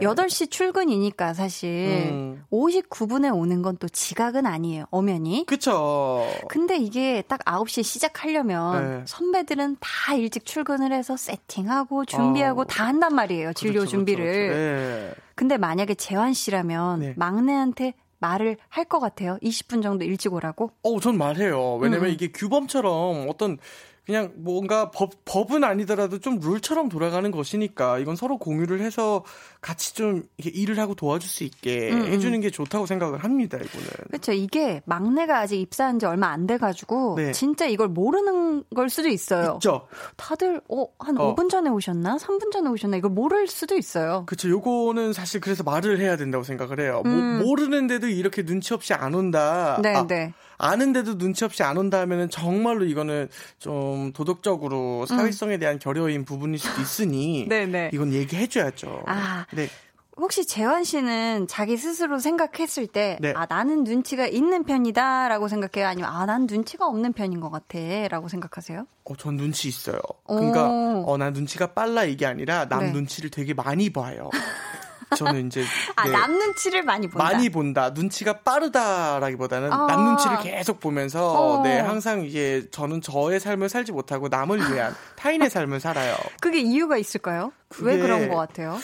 [0.00, 0.06] 예.
[0.06, 2.44] 8시 출근이니까 사실 음.
[2.52, 4.84] 59분에 오는 건 또 지각은 아니에요.
[4.90, 5.44] 엄연히.
[5.46, 6.26] 그쵸.
[6.48, 9.02] 근데 이게 딱 9시에 시작하려면 네.
[9.06, 12.64] 선배들은 다 일찍 출근을 해서 세팅하고 준비하고 어.
[12.64, 13.52] 다 한단 말이에요.
[13.54, 14.24] 진료 그렇죠, 준비를.
[14.24, 15.06] 그렇죠, 그렇죠.
[15.08, 15.14] 예.
[15.34, 17.14] 근데 만약에 재환 씨라면 네.
[17.16, 19.38] 막내한테 말을 할 것 같아요.
[19.42, 20.70] 20분 정도 일찍 오라고.
[20.82, 21.76] 어우, 전 말해요.
[21.76, 22.10] 왜냐면 음.
[22.14, 23.58] 이게 규범처럼 어떤
[24.04, 29.24] 그냥 뭔가 법, 법은 아니더라도 좀 룰처럼 돌아가는 것이니까 이건 서로 공유를 해서
[29.60, 32.06] 같이 좀 일을 하고 도와줄 수 있게 음, 음.
[32.06, 33.86] 해주는 게 좋다고 생각을 합니다, 이거는.
[34.08, 34.32] 그렇죠.
[34.32, 37.32] 이게 막내가 아직 입사한 지 얼마 안 돼가지고 네.
[37.32, 39.54] 진짜 이걸 모르는 걸 수도 있어요.
[39.56, 39.86] 있죠?
[40.16, 41.34] 다들 어, 한 어.
[41.34, 42.16] 5분 전에 오셨나?
[42.16, 42.96] 3분 전에 오셨나?
[42.96, 44.24] 이걸 모를 수도 있어요.
[44.26, 44.48] 그쵸.
[44.48, 47.02] 요거는 사실 그래서 말을 해야 된다고 생각을 해요.
[47.04, 47.42] 모- 음.
[47.44, 49.78] 모르는데도 이렇게 눈치 없이 안 온다.
[49.82, 50.32] 네, 아, 네.
[50.62, 56.82] 아는데도 눈치 없이 안 온다 하면은 정말로 이거는 좀 도덕적으로 사회성에 대한 결여인 부분일 수도
[56.82, 57.48] 있으니 음.
[57.48, 57.90] 네, 네.
[57.94, 59.04] 이건 얘기해줘야죠.
[59.06, 59.46] 아.
[59.52, 59.68] 네.
[60.16, 63.32] 혹시 재환 씨는 자기 스스로 생각했을 때, 네.
[63.34, 65.88] 아, 나는 눈치가 있는 편이다 라고 생각해요?
[65.88, 67.78] 아니면, 아, 난 눈치가 없는 편인 것 같아.
[68.10, 68.86] 라고 생각하세요?
[69.04, 69.98] 어, 전 눈치 있어요.
[70.26, 71.04] 그러니까 오.
[71.10, 72.92] 어, 나 눈치가 빨라 이게 아니라 남 네.
[72.92, 74.28] 눈치를 되게 많이 봐요.
[75.16, 75.64] 저는 이제
[75.96, 77.24] 아, 네, 남 눈치를 많이 본다.
[77.24, 77.90] 많이 본다.
[77.90, 79.86] 눈치가 빠르다라기보다는 아.
[79.86, 81.62] 남 눈치를 계속 보면서 어.
[81.62, 86.14] 네 항상 이게 저는 저의 삶을 살지 못하고 남을 위한 타인의 삶을 살아요.
[86.40, 87.52] 그게 이유가 있을까요?
[87.80, 88.78] 왜 그게- 그런 것 같아요?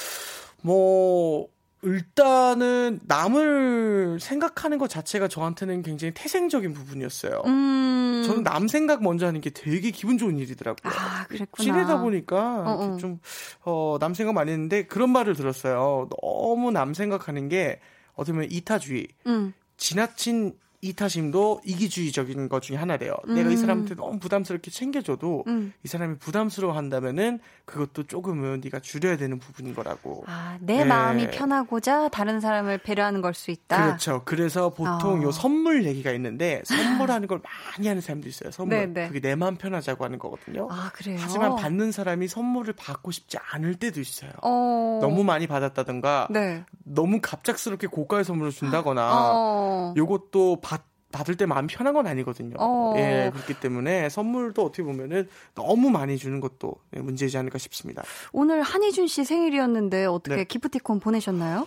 [0.67, 1.47] 뭐
[1.83, 7.43] 일단은 남을 생각하는 것 자체가 저한테는 굉장히 태생적인 부분이었어요.
[7.47, 8.25] 음.
[8.27, 10.93] 저는 남 생각 먼저 하는 게 되게 기분 좋은 일이더라고요.
[10.93, 11.63] 아, 그랬구나.
[11.63, 12.97] 지내다 보니까 어, 어.
[12.97, 13.21] 좀,
[13.65, 16.09] 어, 남 생각 많이 했는데 그런 말을 들었어요.
[16.21, 17.79] 너무 남 생각하는 게
[18.15, 19.07] 어떻게 보면 이타주의.
[19.29, 19.53] 음.
[19.77, 20.55] 지나친
[20.89, 23.15] 이타심도 이기주의적인 것 중에 하나래요.
[23.27, 25.73] 내가 이 사람한테 너무 부담스럽게 챙겨줘도 음.
[25.85, 30.25] 이 사람이 부담스러워 한다면은 그것도 조금은 네가 줄여야 되는 부분인 거라고.
[30.27, 30.85] 아, 내 네.
[30.85, 33.85] 마음이 편하고자 다른 사람을 배려하는 걸 수 있다.
[33.85, 34.23] 그렇죠.
[34.25, 35.23] 그래서 보통 어.
[35.23, 38.51] 요 선물 얘기가 있는데 선물하는 걸 많이 하는 사람도 있어요.
[38.51, 38.79] 선물.
[38.79, 39.07] 네, 네.
[39.09, 40.67] 그게 내 마음 편하자고 하는 거거든요.
[40.71, 41.19] 아, 그래요?
[41.21, 44.31] 하지만 받는 사람이 선물을 받고 싶지 않을 때도 있어요.
[44.43, 44.99] 어.
[45.03, 46.65] 너무 많이 받았다던가 네.
[46.85, 49.95] 너무 갑작스럽게 고가의 선물을 준다거나 어.
[49.97, 50.76] 요것도 받
[51.17, 52.57] 받을 때 마음 편한 건 아니거든요.
[52.59, 52.95] 어.
[52.97, 58.03] 예, 그렇기 때문에 선물도 어떻게 보면은 너무 많이 주는 것도 예, 문제지 않을까 싶습니다.
[58.33, 60.45] 오늘 한희준 씨 생일이었는데 어떻게 네.
[60.45, 61.67] 기프티콘 보내셨나요?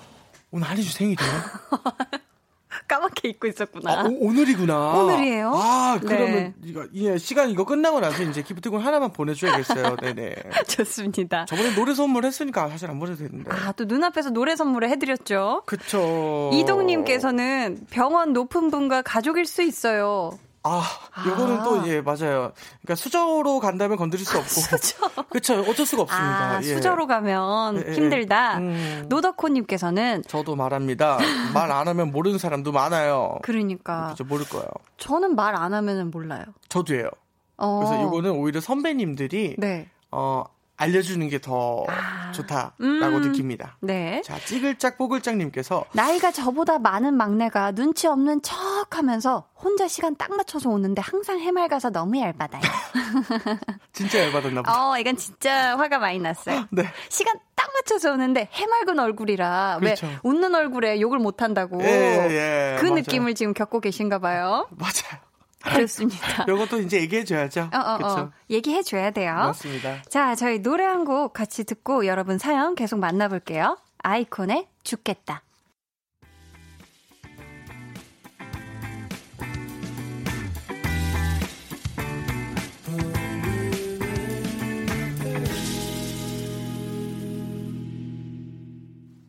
[0.51, 1.31] 오늘 한희주 생일이에요?
[2.87, 3.91] 까맣게 입고 있었구나.
[3.91, 5.51] 아, 오, 늘이구나 오늘이에요?
[5.55, 6.53] 아, 그러면 네.
[6.63, 9.95] 이거 예, 시간 이거 끝나고 나서 이제 기프티콘 하나만 보내 줘야겠어요.
[10.01, 10.35] 네 네.
[10.67, 11.45] 좋습니다.
[11.45, 13.49] 저번에 노래 선물 했으니까 사실 안 보내도 되는데.
[13.51, 15.63] 아, 또 눈앞에서 노래 선물을 해 드렸죠.
[15.65, 16.51] 그쵸.
[16.53, 20.37] 이동 님께서는 병원 높은 분과 가족일 수 있어요.
[20.63, 20.83] 아,
[21.25, 21.63] 요거는 아.
[21.63, 22.51] 또, 예, 맞아요.
[22.81, 24.49] 그러니까 수저로 간다면 건드릴 수 없고.
[24.49, 25.23] 수저.
[25.29, 25.59] 그쵸.
[25.61, 26.49] 어쩔 수가 없습니다.
[26.57, 26.63] 아, 예.
[26.63, 27.93] 수저로 가면 예, 예.
[27.93, 28.57] 힘들다.
[28.57, 29.05] 음.
[29.09, 31.17] 노덕호님께서는 저도 말합니다.
[31.53, 33.37] 말 안 하면 모르는 사람도 많아요.
[33.43, 34.67] 그러니까 그죠, 모를 거예요.
[34.97, 36.43] 저는 말 안 하면은 몰라요.
[36.67, 37.09] 저도예요.
[37.57, 37.79] 어.
[37.79, 39.89] 그래서 이거는 오히려 선배님들이, 네.
[40.11, 40.43] 어,
[40.79, 42.31] 알려주는 게더 아.
[42.31, 43.21] 좋다라고 음.
[43.21, 43.75] 느낍니다.
[43.81, 44.21] 네.
[44.23, 48.57] 자, 찌글짝 뽀글짝님께서 나이가 저보다 많은 막내가 눈치 없는 척
[48.91, 52.61] 하면서 혼자 시간 딱 맞춰서 오는데 항상 해맑아서 너무 열받아요.
[53.91, 54.89] 진짜 열받았나 보다.
[54.91, 56.65] 어, 이건 진짜 화가 많이 났어요.
[56.71, 56.83] 네.
[57.09, 60.07] 시간 딱 맞춰서 오는데 해맑은 얼굴이라 그렇죠.
[60.07, 61.83] 왜 웃는 얼굴에 욕을 못 한다고.
[61.83, 62.95] 예, 예, 그 맞아요.
[62.95, 64.65] 느낌을 지금 겪고 계신가 봐요.
[64.79, 65.28] 맞아요.
[65.63, 66.43] 그렇습니다.
[66.47, 67.69] 이것도 이제 얘기해줘야죠.
[67.73, 67.97] 어, 어.
[68.21, 68.31] 어.
[68.49, 69.33] 얘기해 줘야 돼요.
[69.35, 70.01] 맞습니다.
[70.03, 73.77] 자, 저희 노래 한 곡 같이 듣고 여러분 사연 계속 만나볼게요.
[74.03, 75.43] 아이콘의 죽겠다.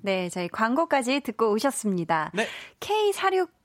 [0.02, 2.30] 네, 저희 광고까지 듣고 오셨습니다.
[2.34, 2.46] 네.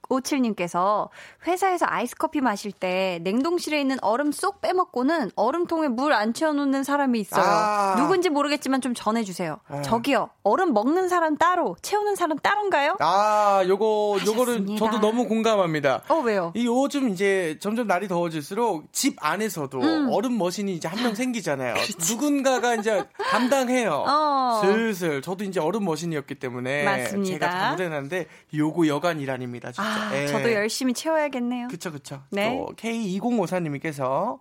[0.10, 1.10] K4657님께서
[1.48, 7.20] 회사에서 아이스 커피 마실 때 냉동실에 있는 얼음 쏙 빼먹고는 얼음통에 물 안 채워놓는 사람이
[7.20, 7.44] 있어요.
[7.46, 7.96] 아.
[7.98, 9.60] 누군지 모르겠지만 좀 전해주세요.
[9.68, 9.82] 아.
[9.82, 12.96] 저기요, 얼음 먹는 사람 따로, 채우는 사람 따로인가요?
[13.00, 14.78] 아, 요거, 하셨습니다.
[14.86, 16.04] 저도 너무 공감합니다.
[16.08, 16.54] 어, 왜요?
[16.56, 20.10] 이 요즘 이제 점점 날이 더워질수록 집 안에서도 음.
[20.12, 21.76] 얼음 머신이 이제 한 명 생기잖아요.
[22.10, 24.06] 누군가가 이제 담당해요.
[24.08, 24.62] 어.
[24.64, 27.32] 슬슬 저도 이제 얼음 머신이었기 때문에 맞습니다.
[27.34, 28.26] 제가 다 못해놨는데
[28.56, 29.72] 요거 여간 일환입니다.
[29.72, 29.84] 진짜.
[29.88, 30.28] 아, 예.
[30.28, 31.68] 저도 열심히 채워야겠네요.
[31.68, 32.24] 그쵸 그쵸.
[32.32, 32.50] 네.
[32.50, 34.40] 또 K2054님께서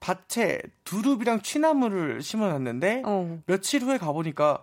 [0.00, 3.38] 밭에 두릅이랑 취나물을 심어놨는데 어.
[3.46, 4.62] 며칠 후에 가보니까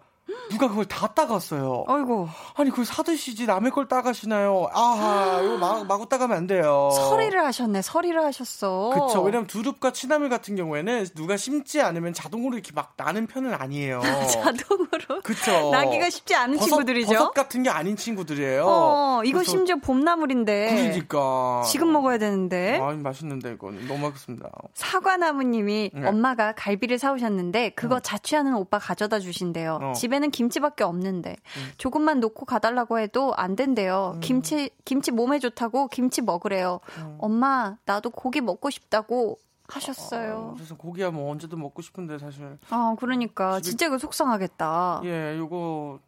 [0.49, 1.85] 누가 그걸 다 따갔어요.
[1.87, 2.27] 어이구.
[2.55, 4.67] 아니 그걸 사드시지 남의 걸 따가시나요?
[4.73, 6.89] 아하 이거 마, 마구 따가면 안 돼요.
[6.93, 8.89] 서리를 하셨네, 서리를 하셨어.
[9.07, 9.21] 그쵸.
[9.23, 14.01] 왜냐면 두릅과 취나물 같은 경우에는 누가 심지 않으면 자동으로 이렇게 막 나는 편은 아니에요.
[14.31, 15.21] 자동으로.
[15.23, 15.71] 그쵸.
[15.71, 17.13] 나기가 쉽지 않은 버섯, 친구들이죠.
[17.13, 18.65] 버섯 같은 게 아닌 친구들이에요.
[18.65, 20.75] 어, 이거 심지어 봄나물인데.
[20.75, 21.63] 그러니까.
[21.65, 22.79] 지금 먹어야 되는데.
[22.81, 24.49] 아, 맛있는데 이건 너무 맛있습니다.
[24.75, 26.07] 사과나무님이 네.
[26.07, 29.79] 엄마가 갈비를 사오셨는데 그거 자취하는 오빠 가져다 주신대요.
[29.81, 29.93] 어.
[29.93, 31.37] 집 에는 김치밖에 없는데
[31.77, 34.17] 조금만 놓고 가달라고 해도 안 된대요.
[34.21, 36.79] 김치 김치 몸에 좋다고 김치 먹으래요.
[37.17, 39.37] 엄마 나도 고기 먹고 싶다고
[39.67, 40.49] 하셨어요.
[40.51, 42.57] 아, 그래서 고기야 뭐 언제든 먹고 싶은데 사실.
[42.69, 45.01] 아 그러니까 집에- 진짜 이거 속상하겠다.
[45.05, 45.99] 예, 요거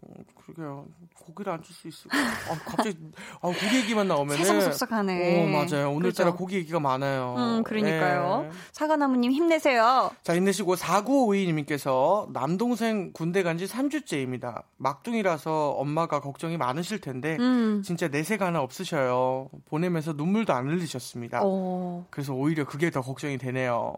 [0.43, 0.86] 그러게요.
[1.26, 2.17] 고기를 안 줄 수 있을까?
[2.17, 2.97] 아, 갑자기
[3.41, 5.43] 아, 고기 얘기만 나오면은 세상 속상하네.
[5.43, 5.91] 오, 맞아요.
[5.91, 6.38] 오늘따라 그죠?
[6.38, 7.36] 고기 얘기가 많아요.
[7.38, 8.45] 음 그러니까요.
[8.47, 8.51] 예.
[8.74, 10.11] 사과나무님 힘내세요.
[10.24, 14.63] 자, 힘내시고 4952님께서 남동생 군대 간 지 3주째입니다.
[14.78, 17.84] 막둥이라서 엄마가 걱정이 많으실 텐데 음.
[17.86, 19.49] 진짜 내세가 하나 없으셔요.
[19.65, 21.41] 보내면서 눈물도 안 흘리셨습니다.
[21.43, 22.05] 어.
[22.09, 23.95] 그래서 오히려 그게 더 걱정이 되네요.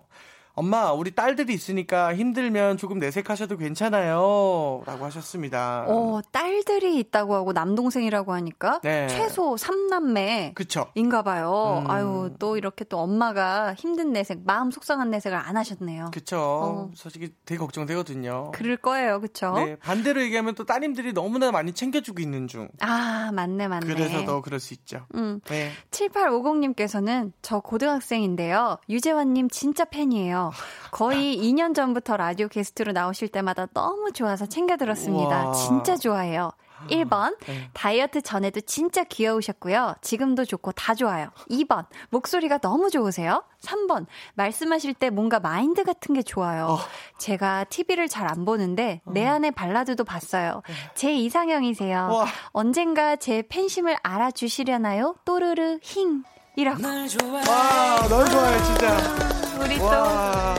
[0.55, 4.81] 엄마, 우리 딸들이 있으니까 힘들면 조금 내색하셔도 괜찮아요.
[4.85, 5.85] 라고 하셨습니다.
[5.87, 9.07] 어, 딸들이 있다고 하고 남동생이라고 하니까 네.
[9.07, 10.55] 최소 3남매.
[10.55, 10.87] 그쵸.
[10.95, 11.83] 인가 봐요.
[11.85, 11.91] 음.
[11.91, 16.11] 아유, 또 이렇게 또 엄마가 힘든 내색, 마음 속상한 내색을 안 하셨네요.
[16.13, 16.39] 그쵸.
[16.39, 16.91] 어.
[16.95, 18.51] 솔직히 되게 걱정되거든요.
[18.53, 19.53] 그럴 거예요, 그쵸?
[19.55, 22.69] 네, 반대로 얘기하면 또 따님들이 너무나 많이 챙겨주고 있는 중.
[22.79, 23.85] 아, 맞네, 맞네.
[23.85, 25.05] 그래서 더 그럴 수 있죠.
[25.15, 25.41] 음.
[25.49, 25.71] 네.
[25.91, 28.77] 7850님께서는 저 고등학생인데요.
[28.89, 30.44] 유재환님 진짜 팬이에요.
[30.91, 35.51] 거의 2년 전부터 라디오 게스트로 나오실 때마다 너무 좋아서 챙겨 들었습니다.
[35.53, 36.51] 진짜 좋아해요.
[36.89, 37.69] 1번, 네.
[37.73, 39.95] 다이어트 전에도 진짜 귀여우셨고요.
[40.01, 41.29] 지금도 좋고 다 좋아요.
[41.49, 43.43] 2번, 목소리가 너무 좋으세요.
[43.61, 46.65] 3번, 말씀하실 때 뭔가 마인드 같은 게 좋아요.
[46.67, 46.77] 어.
[47.17, 50.61] 제가 TV를 잘 안 보는데 내 안의 발라드도 봤어요.
[50.95, 52.09] 제 이상형이세요.
[52.11, 52.25] 와.
[52.51, 55.15] 언젠가 제 팬심을 알아주시려나요?
[55.25, 56.23] 또르르 힝.
[56.55, 56.81] 이라고.
[57.49, 58.97] 와, 너무 좋아요, 진짜.
[59.61, 60.55] 우리 또 와.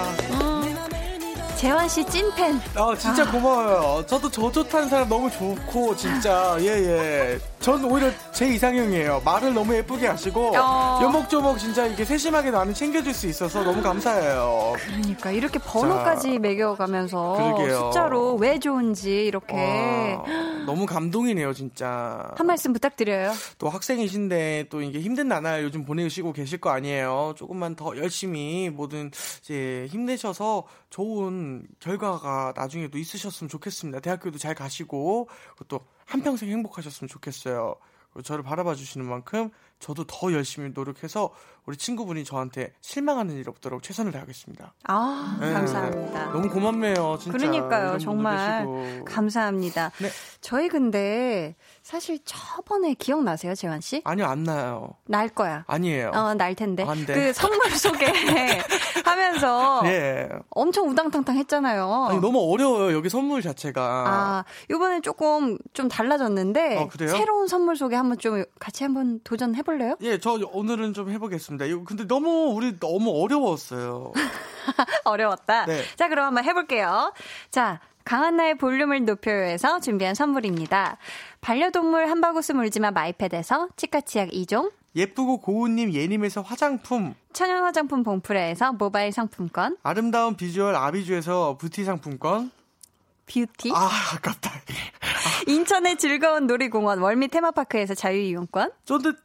[1.57, 2.61] 재환 씨 찐팬.
[2.75, 4.05] 아, 진짜 고마워요.
[4.07, 7.39] 저도 저 좋다는 사람 너무 좋고, 진짜, 예, 예.
[7.61, 9.23] 전 오히려 제 이상형이에요.
[9.25, 11.01] 말을 너무 예쁘게 하시고, 어.
[11.03, 14.75] 요목조목 진짜 이게 세심하게 나는 챙겨줄 수 있어서 너무 감사해요.
[14.87, 17.79] 그러니까 이렇게 번호까지 매겨가면서 그러게요.
[17.87, 20.25] 숫자로 왜 좋은지 이렇게 와,
[20.67, 22.31] 너무 감동이네요, 진짜.
[22.37, 23.33] 한 말씀 부탁드려요.
[23.59, 27.35] 또 학생이신데 또 이게 힘든 나날 요즘 보내시고 계실 거 아니에요.
[27.37, 29.11] 조금만 더 열심히 뭐든
[29.43, 30.65] 이제 힘내셔서
[30.97, 34.01] 좋은 결과가 나중에도 있으셨으면 좋겠습니다.
[34.01, 35.29] 대학교도 잘 가시고
[35.69, 37.75] 또 한평생 행복하셨으면 좋겠어요.
[38.25, 41.35] 저를 바라봐 주시는 만큼 저도 더 열심히 노력해서
[41.67, 44.73] 우리 친구분이 저한테 실망하는 일 없도록 최선을 다하겠습니다.
[44.85, 45.53] 아, 네.
[45.53, 46.33] 감사합니다.
[46.33, 47.37] 너무 고맙네요, 진짜.
[47.37, 49.05] 그러니까요, 정말 계시고.
[49.05, 49.91] 감사합니다.
[49.99, 50.09] 네.
[50.41, 51.57] 저희 근데
[51.87, 54.03] 사실 저번에 기억나세요, 재환 씨?
[54.05, 54.95] 아니요, 안 나요.
[55.05, 55.63] 날 거야.
[55.69, 56.11] 아니에요.
[56.13, 56.83] 어, 날 텐데.
[56.83, 57.15] 안 돼.
[57.15, 58.07] 그 선물 소개
[59.07, 60.29] 하면서 예.
[60.51, 62.09] 엄청 우당탕탕 했잖아요.
[62.11, 63.81] 아니, 너무 어려워요, 여기 선물 자체가.
[63.81, 67.11] 아, 요번에 조금 좀 달라졌는데 어, 그래요?
[67.11, 69.95] 새로운 선물 소개 한번 좀 같이 한번 도전해 볼래요?
[70.01, 71.67] 예, 저 오늘은 좀 해 보겠습니다.
[71.67, 74.11] 이거 근데 너무 우리 너무 어려웠어요.
[75.05, 75.67] 어려웠다.
[75.67, 75.85] 네.
[75.95, 77.13] 자, 그럼 한번 해 볼게요.
[77.53, 80.97] 자, 강한나의 볼륨을 높여요에서 준비한 선물입니다.
[81.47, 89.77] 반려동물 한바구스 물지마 마이패드에서 치카치약 2종, 예쁘고 고운님 예님에서 화장품, 천연 화장품 봉프레에서 모바일 상품권,
[89.85, 92.51] 아름다운 비주얼 아비주에서 뷰티 상품권.
[93.27, 94.51] 뷰티, 아, 아깝다.
[95.47, 99.17] 인천의 즐거운 놀이공원 월미 테마파크에서 자유이용권, 쫀득,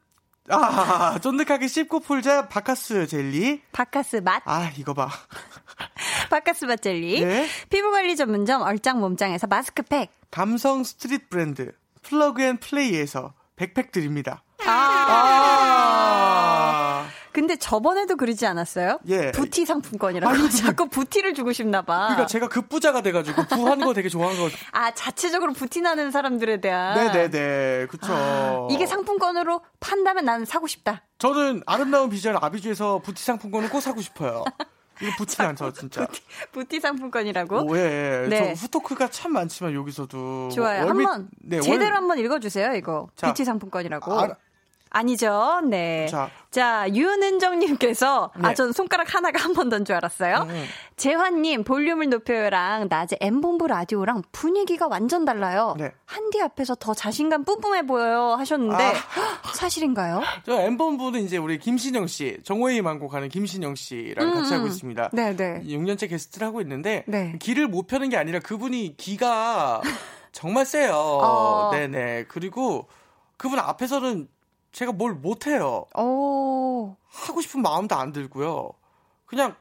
[0.49, 3.63] 아, 쫀득하게 씹고 풀자 바카스 젤리.
[3.71, 5.09] 바카스 맛, 아, 이거 봐.
[6.29, 7.47] 박카스 맛 젤리, 네.
[7.71, 14.43] 피부관리 전문점 얼짱 몸짱에서 마스크팩, 감성 street 브랜드 플러그 앤 플레이에서 백팩 드립니다.
[14.65, 14.71] 아.
[17.03, 17.07] 아.
[17.31, 18.99] 근데 저번에도 그러지 않았어요?
[19.07, 19.31] 예.
[19.31, 20.29] 부티 상품권이라고.
[20.33, 22.07] 아니, 근데- 자꾸 부티를 주고 싶나 봐.
[22.07, 24.49] 그러니까 제가 급부자가 돼가지고 부한 거 되게 좋아하는 거.
[24.73, 26.95] 아, 자체적으로 부티 나는 사람들에 대한.
[26.95, 27.87] 네네네.
[27.87, 28.07] 그쵸.
[28.13, 31.03] 아, 이게 상품권으로 판다면 나는 사고 싶다.
[31.19, 34.43] 저는 아름다운 비주얼 아비주에서 부티 상품권을 꼭 사고 싶어요.
[35.01, 36.07] 이거 부티 나죠, 진짜.
[36.51, 37.69] 부티 상품권이라고?
[37.69, 38.27] 오, 예, 예.
[38.29, 38.55] 네.
[38.55, 40.49] 저 후토크가 참 많지만 여기서도.
[40.49, 40.85] 좋아요.
[40.85, 43.07] 월미- 한번 네, 월- 제대로 한번 읽어주세요, 이거.
[43.15, 44.19] 자, 부티 상품권이라고.
[44.19, 44.35] 아,
[44.93, 45.61] 아니죠.
[45.69, 46.05] 네.
[46.07, 46.85] 자, 자.
[46.93, 48.53] 윤은정님께서, 아, 네.
[48.55, 50.47] 전 손가락 하나가 한 번 던 줄 알았어요.
[50.49, 50.65] 음.
[50.97, 55.75] 재환님, 볼륨을 높여요랑 낮에 M본부 라디오랑 분위기가 완전 달라요.
[55.79, 55.91] 네.
[56.05, 59.53] 한디 앞에서 더 자신감 뿜뿜해 보여요 하셨는데, 아.
[59.53, 60.21] 사실인가요?
[60.45, 65.09] 저 엠본부는 이제 우리 김신영 씨, 정호의 만곡하는 김신영 씨랑 같이 하고 있습니다.
[65.13, 65.63] 음, 네네.
[65.65, 67.35] 6년째 게스트를 하고 있는데, 네.
[67.39, 69.81] 길을 못 펴는 게 아니라 그분이 기가
[70.33, 70.93] 정말 세요.
[70.95, 71.69] 어.
[71.71, 72.25] 네네.
[72.27, 72.87] 그리고
[73.37, 74.27] 그분 앞에서는
[74.71, 75.85] 제가 뭘 못해요.
[75.97, 78.71] 오, 하고 싶은 마음도 안 들고요.
[79.25, 79.55] 그냥,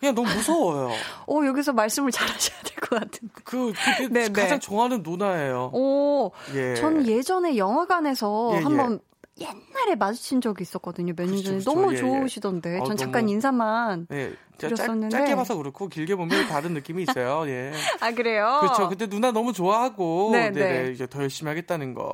[0.00, 0.90] 그냥 너무 무서워요.
[1.26, 3.34] 오, 여기서 말씀을 잘 하셔야 될 것 같은데.
[3.44, 4.32] 그, 그게 네, 네.
[4.42, 5.70] 가장 좋아하는 누나예요.
[5.74, 6.74] 오, 예.
[6.74, 8.62] 전 예전에 영화관에서 예, 예.
[8.62, 9.00] 한번
[9.40, 11.12] 옛날에 마주친 적이 있었거든요.
[11.16, 11.58] 몇년 그쵸, 전에.
[11.58, 11.70] 그쵸.
[11.70, 12.00] 너무 예, 예.
[12.00, 12.78] 좋으시던데.
[12.80, 14.06] 어, 전 잠깐 너무- 인사만.
[14.10, 14.34] 예.
[14.58, 15.08] 진짜 짧, 드렸었는데.
[15.10, 17.44] 짧 게 봐서 그렇고 길게 보면 다른 느낌이 있어요.
[17.48, 17.72] 예.
[18.00, 18.58] 아, 그래요?
[18.60, 18.88] 그렇죠.
[18.88, 20.90] 근데 누나 너무 좋아하고 네, 네.
[20.92, 22.08] 이제 더 열심히 하겠다는 건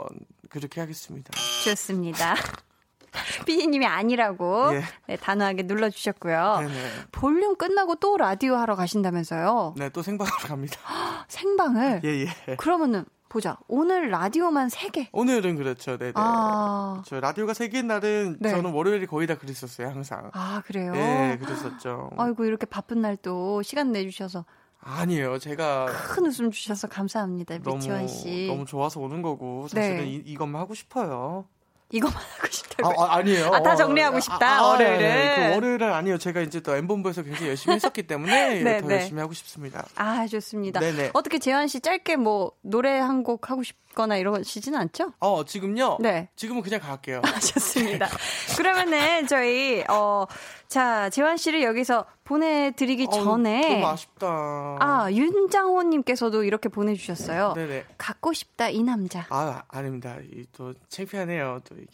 [0.54, 1.32] 그렇게 하겠습니다.
[1.64, 2.36] 좋습니다.
[3.46, 4.82] 피디님이 아니라고 예.
[5.08, 6.56] 네, 단호하게 눌러주셨고요.
[6.60, 6.90] 네네.
[7.12, 9.74] 볼륨 끝나고 또 라디오 하러 가신다면서요?
[9.76, 10.78] 네, 또 생방으로 갑니다.
[11.28, 12.02] 생방을?
[12.04, 12.56] 예, 예.
[12.56, 13.58] 그러면은, 보자.
[13.66, 15.08] 오늘 라디오만 3개.
[15.10, 15.98] 오늘은 그렇죠.
[15.98, 16.12] 네네.
[16.14, 18.50] 아, 저 라디오가 세 개인 날은 네.
[18.50, 20.30] 저는 월요일이 거의 다 그랬었어요, 항상.
[20.34, 20.92] 아, 그래요?
[20.94, 22.10] 예, 그랬었죠.
[22.16, 24.44] 아이고, 이렇게 바쁜 날 또 시간 내주셔서
[24.84, 25.38] 아니에요.
[25.38, 27.58] 제가 큰 웃음 주셔서 감사합니다.
[27.64, 28.46] 미치환 씨.
[28.48, 30.06] 너무 좋아서 오는 거고 사실은 네.
[30.06, 31.46] 이, 이것만 하고 싶어요.
[31.90, 32.94] 이거만 하고 싶다고요?
[33.04, 35.36] 아, 아, 니에요 아, 다 정리하고 싶다, 월요일은.
[35.50, 36.18] 그 월요일은 아니요.
[36.18, 38.94] 제가 이제 또 엠본부에서 굉장히 열심히 했었기 때문에 네, 더 네.
[38.96, 39.84] 열심히 하고 싶습니다.
[39.94, 40.80] 아, 좋습니다.
[40.80, 41.10] 네네.
[41.12, 45.12] 어떻게 재환 씨 짧게 뭐 노래 한 곡 하고 싶 거나 이러시진 않죠?
[45.20, 45.98] 어, 지금요?
[46.00, 46.28] 네.
[46.36, 47.22] 지금은 그냥 갈게요.
[47.54, 48.08] 좋습니다.
[48.56, 50.26] 그러면은 저희 어
[50.68, 54.26] 자, 재환 씨를 여기서 보내 드리기 어우, 전에 너무 아쉽다.
[54.26, 57.52] 아, 윤장호 님께서도 이렇게 보내 주셨어요.
[57.54, 57.84] 네네.
[57.96, 59.24] 갖고 싶다 이 남자.
[59.28, 60.16] 아, 아닙니다.
[60.32, 61.60] 이, 또, 창피하네요.
[61.68, 61.92] 또, 이렇게.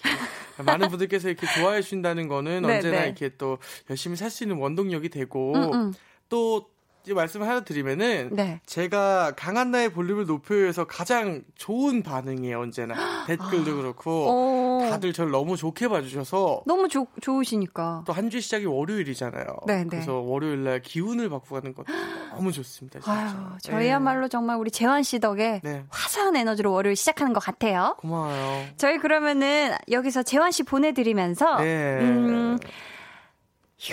[0.64, 3.06] 많은 분들께서 이렇게 좋아해 주신다는 거는 네, 언제나 네.
[3.06, 3.58] 이렇게 또
[3.90, 5.94] 열심히 살 수 있는 원동력이 되고, 음, 음.
[6.30, 6.70] 또,
[7.08, 8.60] 말씀을 하나 드리면은, 네.
[8.66, 12.94] 제가 강한 나의 볼륨을 높여서 가장 좋은 반응이에요, 언제나.
[13.26, 14.88] 댓글도 그렇고, 어.
[14.90, 18.04] 다들 저를 너무 좋게 봐주셔서, 너무 좋 좋으시니까.
[18.06, 19.46] 또 한 주 시작이 월요일이잖아요.
[19.66, 19.86] 네, 네.
[19.88, 21.86] 그래서 월요일날 기운을 받고 가는 것도
[22.36, 23.00] 너무 좋습니다.
[23.00, 23.12] 진짜.
[23.12, 25.84] 아유, 저희야말로 정말 우리 재환 씨 덕에 네.
[25.88, 27.96] 화사한 에너지로 월요일 시작하는 것 같아요.
[27.98, 28.66] 고마워요.
[28.76, 31.98] 저희 그러면은 여기서 재환 씨 보내드리면서 네.
[32.00, 32.58] 음,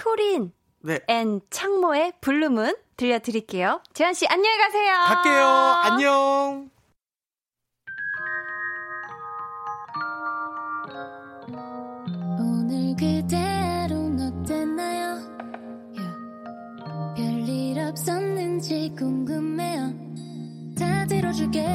[0.05, 0.51] 효린
[0.83, 0.99] 네.
[1.07, 3.81] and 창모의 Blue Moon 들려드릴게요.
[3.93, 4.93] 재환 씨 안녕히 가세요.
[5.07, 5.45] 갈게요.
[5.83, 6.69] 안녕.
[12.39, 15.19] 오늘 그대로는 어땠나요?
[17.15, 19.93] 별일 없었는지 궁금해요.
[20.77, 21.67] 다 들어줄게요.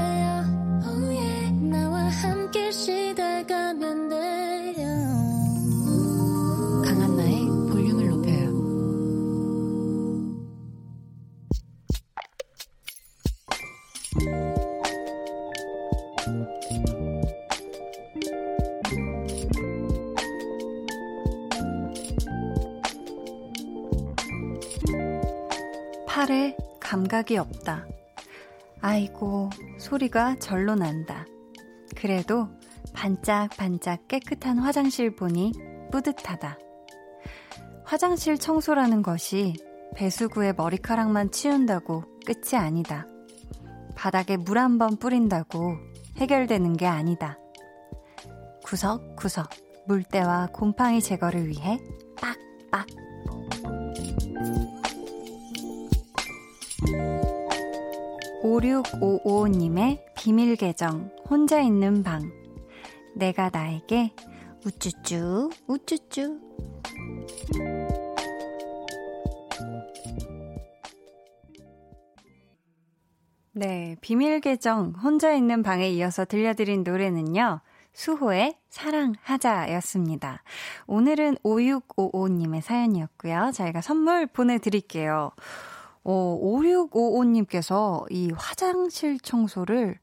[0.85, 1.53] Oh yeah.
[1.53, 5.12] 나와 함께 시달가면 돼요.
[26.33, 27.87] 팔에 감각이 없다.
[28.81, 31.27] 아이고, 소리가 절로 난다.
[31.95, 32.49] 그래도
[32.95, 35.53] 반짝반짝 깨끗한 화장실 보니
[35.93, 36.59] 뿌듯하다.
[37.85, 39.55] 화장실 청소라는 것이
[39.95, 43.07] 배수구에 머리카락만 치운다고 끝이 아니다.
[43.95, 45.77] 바닥에 물 한 번 뿌린다고
[46.17, 47.39] 해결되는 게 아니다.
[48.65, 49.51] 구석구석
[49.87, 51.79] 물때와 곰팡이 제거를 위해
[52.19, 52.87] 빡빡.
[58.43, 62.31] (5655님의) 비밀 계정 혼자 있는 방
[63.17, 64.13] 내가 나에게
[64.65, 66.41] 우쭈쭈 우쭈쭈
[73.55, 77.61] 네, 비밀 계정 혼자 있는 방에 이어서 들려드린 노래는요.
[77.93, 80.43] 수호의 사랑하자였습니다.
[80.87, 83.51] 오늘은 5655님의 사연이었고요.
[83.53, 85.33] 저희가 선물 보내드릴게요.
[86.05, 89.99] 어, 5655님께서 이 화장실 청소를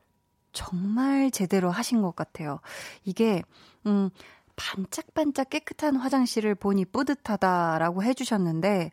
[0.52, 2.60] 정말 제대로 하신 것 같아요.
[3.04, 3.44] 이게,
[3.86, 4.10] 음,
[4.56, 8.92] 반짝반짝 깨끗한 화장실을 보니 뿌듯하다라고 해주셨는데,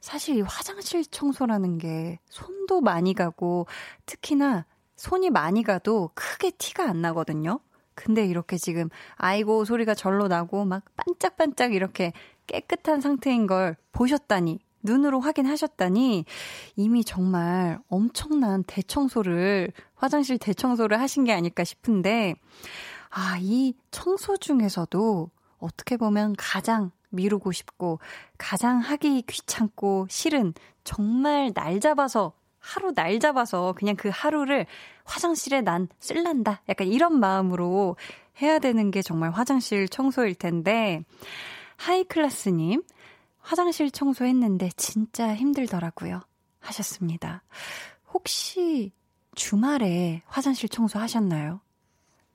[0.00, 3.66] 사실 이 화장실 청소라는 게 손도 많이 가고,
[4.06, 7.60] 특히나 손이 많이 가도 크게 티가 안 나거든요.
[7.94, 12.12] 근데 이렇게 지금, 아이고, 소리가 절로 나고, 막 반짝반짝 이렇게
[12.46, 16.24] 깨끗한 상태인 걸 보셨다니, 눈으로 확인하셨다니,
[16.76, 22.36] 이미 정말 엄청난 대청소를, 화장실 대청소를 하신 게 아닐까 싶은데,
[23.10, 27.98] 아, 이 청소 중에서도 어떻게 보면 가장 미루고 싶고,
[28.38, 30.52] 가장 하기 귀찮고, 싫은,
[30.84, 34.66] 정말 날 잡아서, 하루 날 잡아서 그냥 그 하루를
[35.04, 36.62] 화장실에 난 쓸란다.
[36.68, 37.96] 약간 이런 마음으로
[38.40, 41.04] 해야 되는 게 정말 화장실 청소일 텐데,
[41.76, 42.82] 하이클라스님,
[43.44, 46.22] 화장실 청소했는데 진짜 힘들더라고요.
[46.60, 47.42] 하셨습니다.
[48.12, 48.90] 혹시
[49.34, 51.60] 주말에 화장실 청소 하셨나요?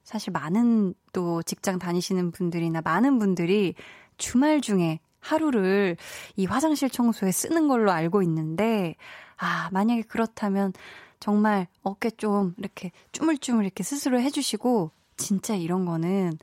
[0.04, 3.74] 사실 많은 또 직장 다니시는 분들이나 많은 분들이
[4.18, 5.98] 주말 중에 하루를
[6.36, 8.96] 이 화장실 청소에 쓰는 걸로 알고 있는데,
[9.36, 10.74] 아, 만약에 그렇다면
[11.20, 16.38] 정말 어깨 좀 이렇게 쭈물쭈물 이렇게 스스로 해주시고, 진짜 이런 거는,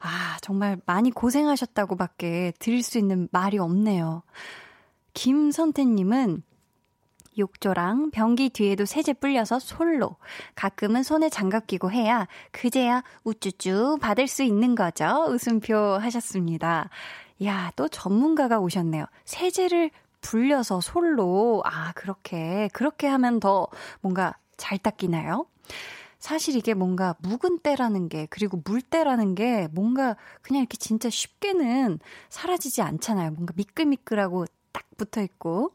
[0.00, 4.22] 아, 정말 많이 고생하셨다고 밖에 드릴 수 있는 말이 없네요.
[5.14, 6.42] 김선태님은
[7.38, 10.16] 욕조랑 변기 뒤에도 세제 불려서 솔로.
[10.54, 15.26] 가끔은 손에 장갑 끼고 해야 그제야 우쭈쭈 받을 수 있는 거죠.
[15.28, 16.88] 웃음표 하셨습니다.
[17.44, 19.06] 야, 또 전문가가 오셨네요.
[19.24, 19.90] 세제를
[20.20, 21.62] 불려서 솔로.
[21.64, 22.68] 아, 그렇게.
[22.72, 23.68] 그렇게 하면 더
[24.00, 25.46] 뭔가 잘 닦이나요?
[26.20, 31.98] 사실 이게 뭔가 묵은 때라는 게, 그리고 물때라는 게 뭔가 그냥 이렇게 진짜 쉽게는
[32.28, 33.32] 사라지지 않잖아요.
[33.32, 35.72] 뭔가 미끌미끌하고 딱 붙어 있고.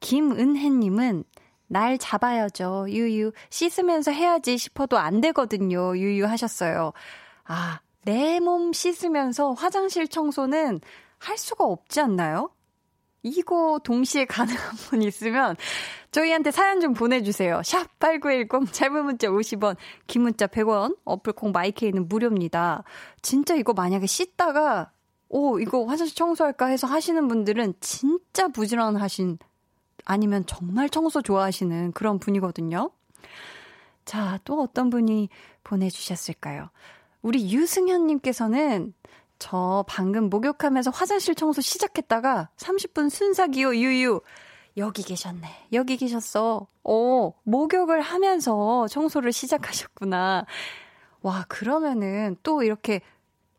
[0.00, 1.24] 김은혜님은
[1.68, 2.86] 날 잡아야죠.
[2.88, 3.32] 유유.
[3.50, 5.96] 씻으면서 해야지 싶어도 안 되거든요.
[5.98, 6.92] 유유 하셨어요.
[7.44, 10.80] 아, 내 몸 씻으면서 화장실 청소는
[11.18, 12.50] 할 수가 없지 않나요?
[13.24, 15.56] 이거 동시에 가능한 분 있으면
[16.12, 17.62] 저희한테 사연 좀 보내주세요.
[17.64, 22.84] 샵 8910, 짧은 문자 50원, 긴 문자 100원, 어플콩 마이케이는 무료입니다.
[23.22, 24.92] 진짜 이거 만약에 씻다가,
[25.30, 29.38] 오, 이거 화장실 청소할까 해서 하시는 분들은 진짜 부지런하신,
[30.04, 32.90] 아니면 정말 청소 좋아하시는 그런 분이거든요.
[34.04, 35.30] 자, 또 어떤 분이
[35.64, 36.68] 보내주셨을까요?
[37.22, 38.92] 우리 유승현님께서는
[39.44, 44.22] 저 방금 목욕하면서 화장실 청소 시작했다가 30분 순삭이요, 유유.
[44.78, 45.66] 여기 계셨네.
[45.74, 46.66] 여기 계셨어.
[46.82, 50.46] 오, 목욕을 하면서 청소를 시작하셨구나.
[51.20, 53.02] 와, 그러면은 또 이렇게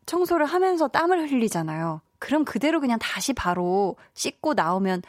[0.08, 2.02] 청소를 하면서 땀을 흘리잖아요.
[2.18, 5.04] 그럼 그대로 그냥 다시 바로 씻고 나오면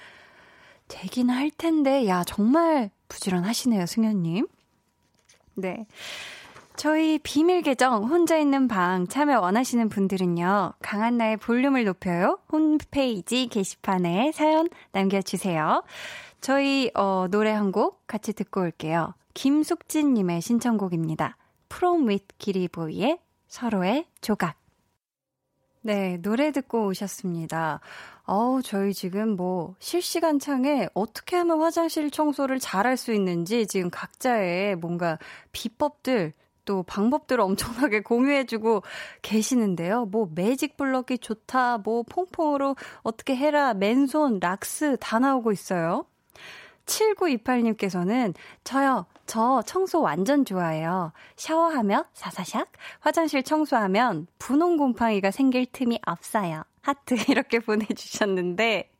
[0.88, 4.46] 되긴 할 텐데, 야, 정말 부지런하시네요, 승현님.
[5.54, 5.86] 네.
[6.76, 10.74] 저희 비밀 계정 혼자 있는 방 참여 원하시는 분들은요.
[10.82, 12.38] 강한나의 볼륨을 높여요.
[12.52, 15.82] 홈페이지 게시판에 사연 남겨주세요.
[16.42, 19.14] 저희 어, 노래 한 곡 같이 듣고 올게요.
[19.34, 21.36] 김숙진 님의 신청곡입니다.
[21.68, 23.18] 프롬 윗 기리보이의
[23.48, 24.56] 서로의 조각.
[25.80, 27.80] 네, 노래 듣고 오셨습니다.
[28.24, 34.76] 어우, 저희 지금 뭐 실시간 창에 어떻게 하면 화장실 청소를 잘할 수 있는지 지금 각자의
[34.76, 35.18] 뭔가
[35.52, 36.32] 비법들
[36.66, 38.82] 또 방법들을 엄청나게 공유해주고
[39.22, 40.04] 계시는데요.
[40.04, 46.04] 뭐 매직 블럭이 좋다, 뭐 퐁퐁으로 어떻게 해라, 맨손, 락스 다 나오고 있어요.
[46.84, 51.12] 7928님께서는 저요, 저 청소 완전 좋아해요.
[51.36, 52.66] 샤워하며 사사샥,
[53.00, 56.62] 화장실 청소하면 분홍 곰팡이가 생길 틈이 없어요.
[56.82, 58.90] 하트 이렇게 보내주셨는데,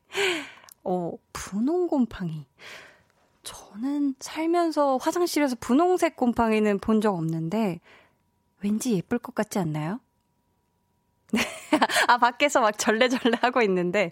[0.83, 2.45] 어, 분홍 곰팡이.
[3.47, 7.79] 저는 살면서 화장실에서 분홍색 곰팡이는 본 적 없는데
[8.61, 9.99] 왠지 예쁠 것 같지 않나요?
[11.31, 11.39] 네.
[12.07, 14.11] 아, 밖에서 막 절레절레 하고 있는데,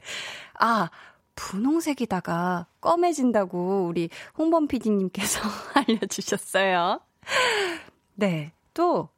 [0.60, 0.90] 아,
[1.36, 5.40] 분홍색이다가 검해진다고 우리 홍범 PD님께서
[5.76, 7.00] 알려주셨어요.
[8.16, 8.54] 네.
[8.74, 9.10] 또,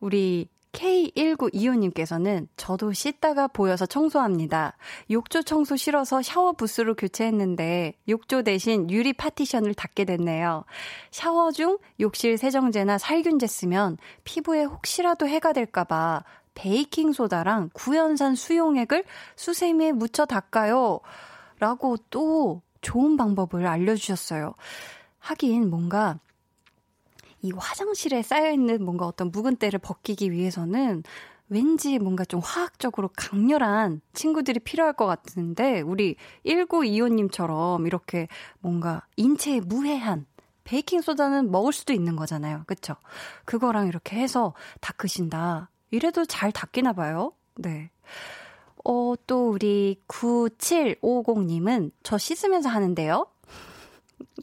[0.00, 4.76] 우리 K1925님께서는 저도 씻다가 보여서 청소합니다.
[5.10, 10.64] 욕조 청소 싫어서 샤워 부스로 교체했는데 욕조 대신 유리 파티션을 닫게 됐네요.
[11.10, 19.04] 샤워 중 욕실 세정제나 살균제 쓰면 피부에 혹시라도 해가 될까봐 베이킹소다랑 구연산 수용액을
[19.36, 21.00] 수세미에 묻혀 닦아요.
[21.58, 24.54] 라고 또 좋은 방법을 알려주셨어요.
[25.18, 26.18] 하긴 뭔가
[27.42, 31.02] 이 화장실에 쌓여있는 뭔가 어떤 묵은 때를 벗기기 위해서는
[31.48, 36.14] 왠지 뭔가 좀 화학적으로 강렬한 친구들이 필요할 것 같은데, 우리
[36.46, 38.28] 1925님처럼 이렇게
[38.60, 40.26] 뭔가 인체에 무해한
[40.64, 42.62] 베이킹소다는 먹을 수도 있는 거잖아요.
[42.66, 42.94] 그쵸?
[43.44, 45.70] 그거랑 이렇게 해서 닦으신다.
[45.90, 47.32] 이래도 잘 닦이나 봐요.
[47.56, 47.90] 네.
[48.84, 53.26] 어, 또 우리 9750님은 저 씻으면서 하는데요.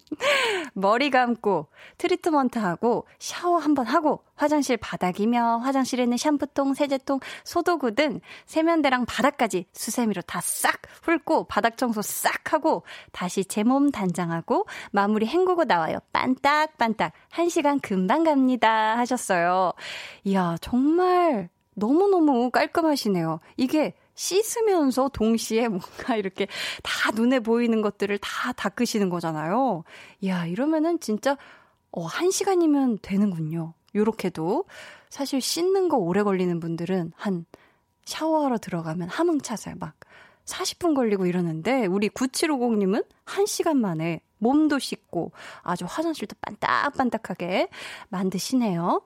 [0.73, 8.21] 머리 감고 트리트먼트 하고 샤워 한번 하고 화장실 바닥이며 화장실에 있는 샴푸통, 세제통, 소도구 등
[8.45, 15.25] 세면대랑 바닥까지 수세미로 다 싹 훑고 바닥 청소 싹 하고 다시 제 몸 단장하고 마무리
[15.25, 15.99] 헹구고 나와요.
[16.13, 17.11] 빤딱빤딱.
[17.29, 18.97] 한 시간 금방 갑니다.
[18.97, 19.73] 하셨어요.
[20.23, 23.39] 이야, 정말 너무너무 깔끔하시네요.
[23.57, 26.47] 이게 씻으면서 동시에 뭔가 이렇게
[26.83, 29.83] 다 눈에 보이는 것들을 다 닦으시는 거잖아요.
[30.19, 31.37] 이야, 이러면은 진짜,
[31.91, 33.73] 어, 한 시간이면 되는군요.
[33.95, 34.65] 요렇게도.
[35.09, 37.45] 사실 씻는 거 오래 걸리는 분들은 한
[38.05, 39.93] 샤워하러 들어가면 함흥 차살 막
[40.45, 47.69] 40분 걸리고 이러는데 우리 9750님은 1시간 만에 몸도 씻고 아주 화장실도 반딱반딱하게
[48.09, 49.01] 만드시네요.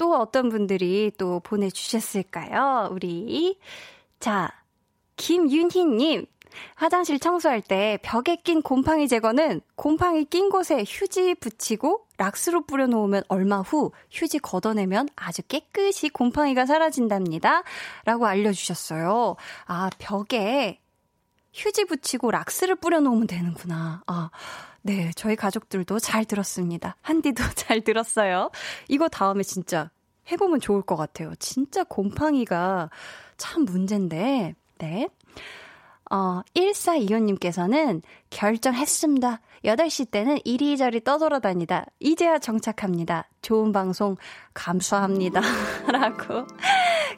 [0.00, 2.88] 또 어떤 분들이 또 보내주셨을까요?
[2.90, 3.58] 우리.
[4.18, 4.50] 자,
[5.16, 6.24] 김윤희님.
[6.74, 13.60] 화장실 청소할 때 벽에 낀 곰팡이 제거는 곰팡이 낀 곳에 휴지 붙이고 락스로 뿌려놓으면 얼마
[13.60, 17.62] 후 휴지 걷어내면 아주 깨끗이 곰팡이가 사라진답니다.
[18.06, 19.36] 라고 알려주셨어요.
[19.66, 20.80] 아, 벽에
[21.52, 24.02] 휴지 붙이고 락스를 뿌려놓으면 되는구나.
[24.06, 24.30] 아,
[24.82, 26.96] 네, 저희 가족들도 잘 들었습니다.
[27.02, 28.50] 한디도 잘 들었어요.
[28.88, 29.90] 이거 다음에 진짜
[30.30, 31.34] 해보면 좋을 것 같아요.
[31.38, 32.90] 진짜 곰팡이가
[33.36, 35.08] 참 문제인데, 네.
[36.10, 39.40] 어, 1425님께서는 결정했습니다.
[39.64, 41.86] 8시 때는 이리저리 떠돌아다니다.
[42.00, 43.28] 이제야 정착합니다.
[43.42, 44.16] 좋은 방송
[44.54, 45.40] 감사합니다.
[45.92, 46.46] 라고.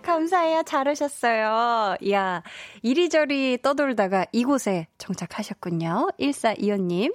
[0.03, 0.62] 감사해요.
[0.64, 1.97] 잘 오셨어요.
[2.01, 2.43] 이야,
[2.82, 6.09] 이리저리 떠돌다가 이곳에 정착하셨군요.
[6.18, 7.14] 1425님.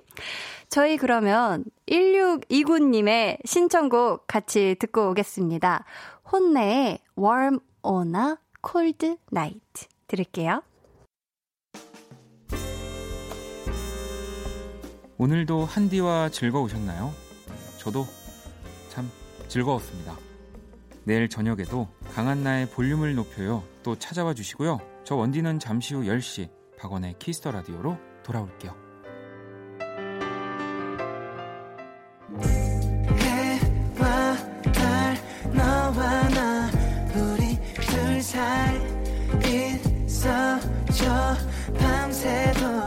[0.69, 5.85] 저희 그러면 1629님의 신청곡 같이 듣고 오겠습니다.
[6.31, 9.87] 혼내의 Warm on a Cold Night.
[10.07, 10.61] 들을게요.
[15.19, 17.11] 오늘도 한디와 즐거우셨나요?
[17.79, 18.05] 저도
[18.89, 19.09] 참
[19.47, 20.15] 즐거웠습니다.
[21.05, 23.63] 내일 저녁에도 강한나의 볼륨을 높여요.
[23.81, 24.79] 또 찾아와 주시고요.
[25.03, 28.87] 저 원디는 잠시 후 10시 박원의 Kiss the Radio로 돌아올게요.
[41.79, 42.86] 밤새도록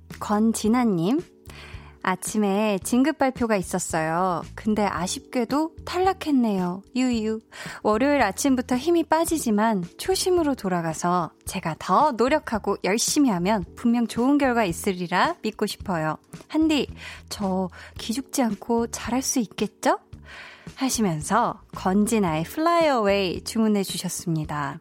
[0.21, 1.19] 권진아님.
[2.03, 4.41] 아침에 진급 발표가 있었어요.
[4.55, 6.81] 근데 아쉽게도 탈락했네요.
[6.95, 7.41] 유유.
[7.83, 15.35] 월요일 아침부터 힘이 빠지지만 초심으로 돌아가서 제가 더 노력하고 열심히 하면 분명 좋은 결과 있으리라
[15.43, 16.17] 믿고 싶어요.
[16.47, 16.87] 한디,
[17.29, 17.69] 저
[17.99, 19.99] 기죽지 않고 잘할 수 있겠죠?
[20.75, 24.79] 하시면서 건진아의 Fly Away 주문해 주셨습니다.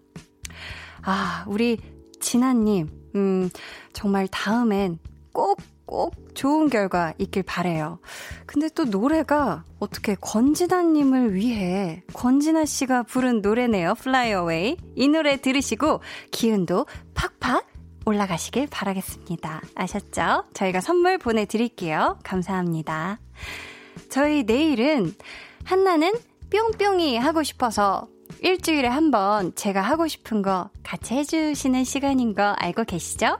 [1.03, 1.79] 아, 우리
[2.21, 3.51] 진아님, 음,
[3.93, 4.99] 정말 다음엔
[5.33, 7.99] 꼭, 꼭 좋은 결과 있길 바래요.
[8.47, 13.95] 근데 또 노래가 어떻게 권진아님을 위해 권진아 씨가 부른 노래네요.
[13.99, 14.77] Fly Away.
[14.95, 16.01] 이 노래 들으시고
[16.31, 17.67] 기운도 팍팍
[18.07, 19.63] 올라가시길 바라겠습니다.
[19.75, 20.45] 아셨죠?
[20.55, 22.19] 저희가 선물 보내드릴게요.
[22.23, 23.19] 감사합니다.
[24.09, 25.15] 저희 내일은
[25.65, 26.13] 한나는
[26.51, 28.09] 뿅뿅이 하고 싶어서
[28.43, 33.39] 일주일에 한 번 제가 하고 싶은 거 같이 해주시는 시간인 거 알고 계시죠?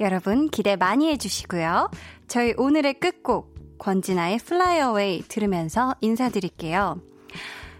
[0.00, 1.90] 여러분 기대 많이 해주시고요.
[2.28, 7.00] 저희 오늘의 끝곡 권진아의 Fly Away 들으면서 인사드릴게요.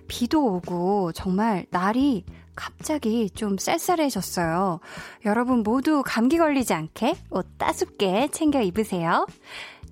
[0.09, 2.25] 비도 오고 정말 날이
[2.57, 4.81] 갑자기 좀 쌀쌀해졌어요.
[5.27, 9.27] 여러분 모두 감기 걸리지 않게 옷 따숩게 챙겨 입으세요.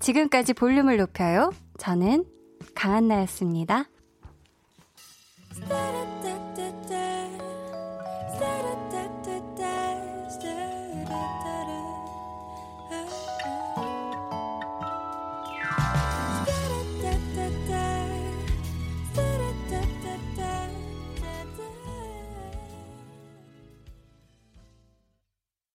[0.01, 1.53] 지금까지 볼륨을 높여요.
[1.79, 2.24] 저는
[2.74, 3.85] 강한나였습니다.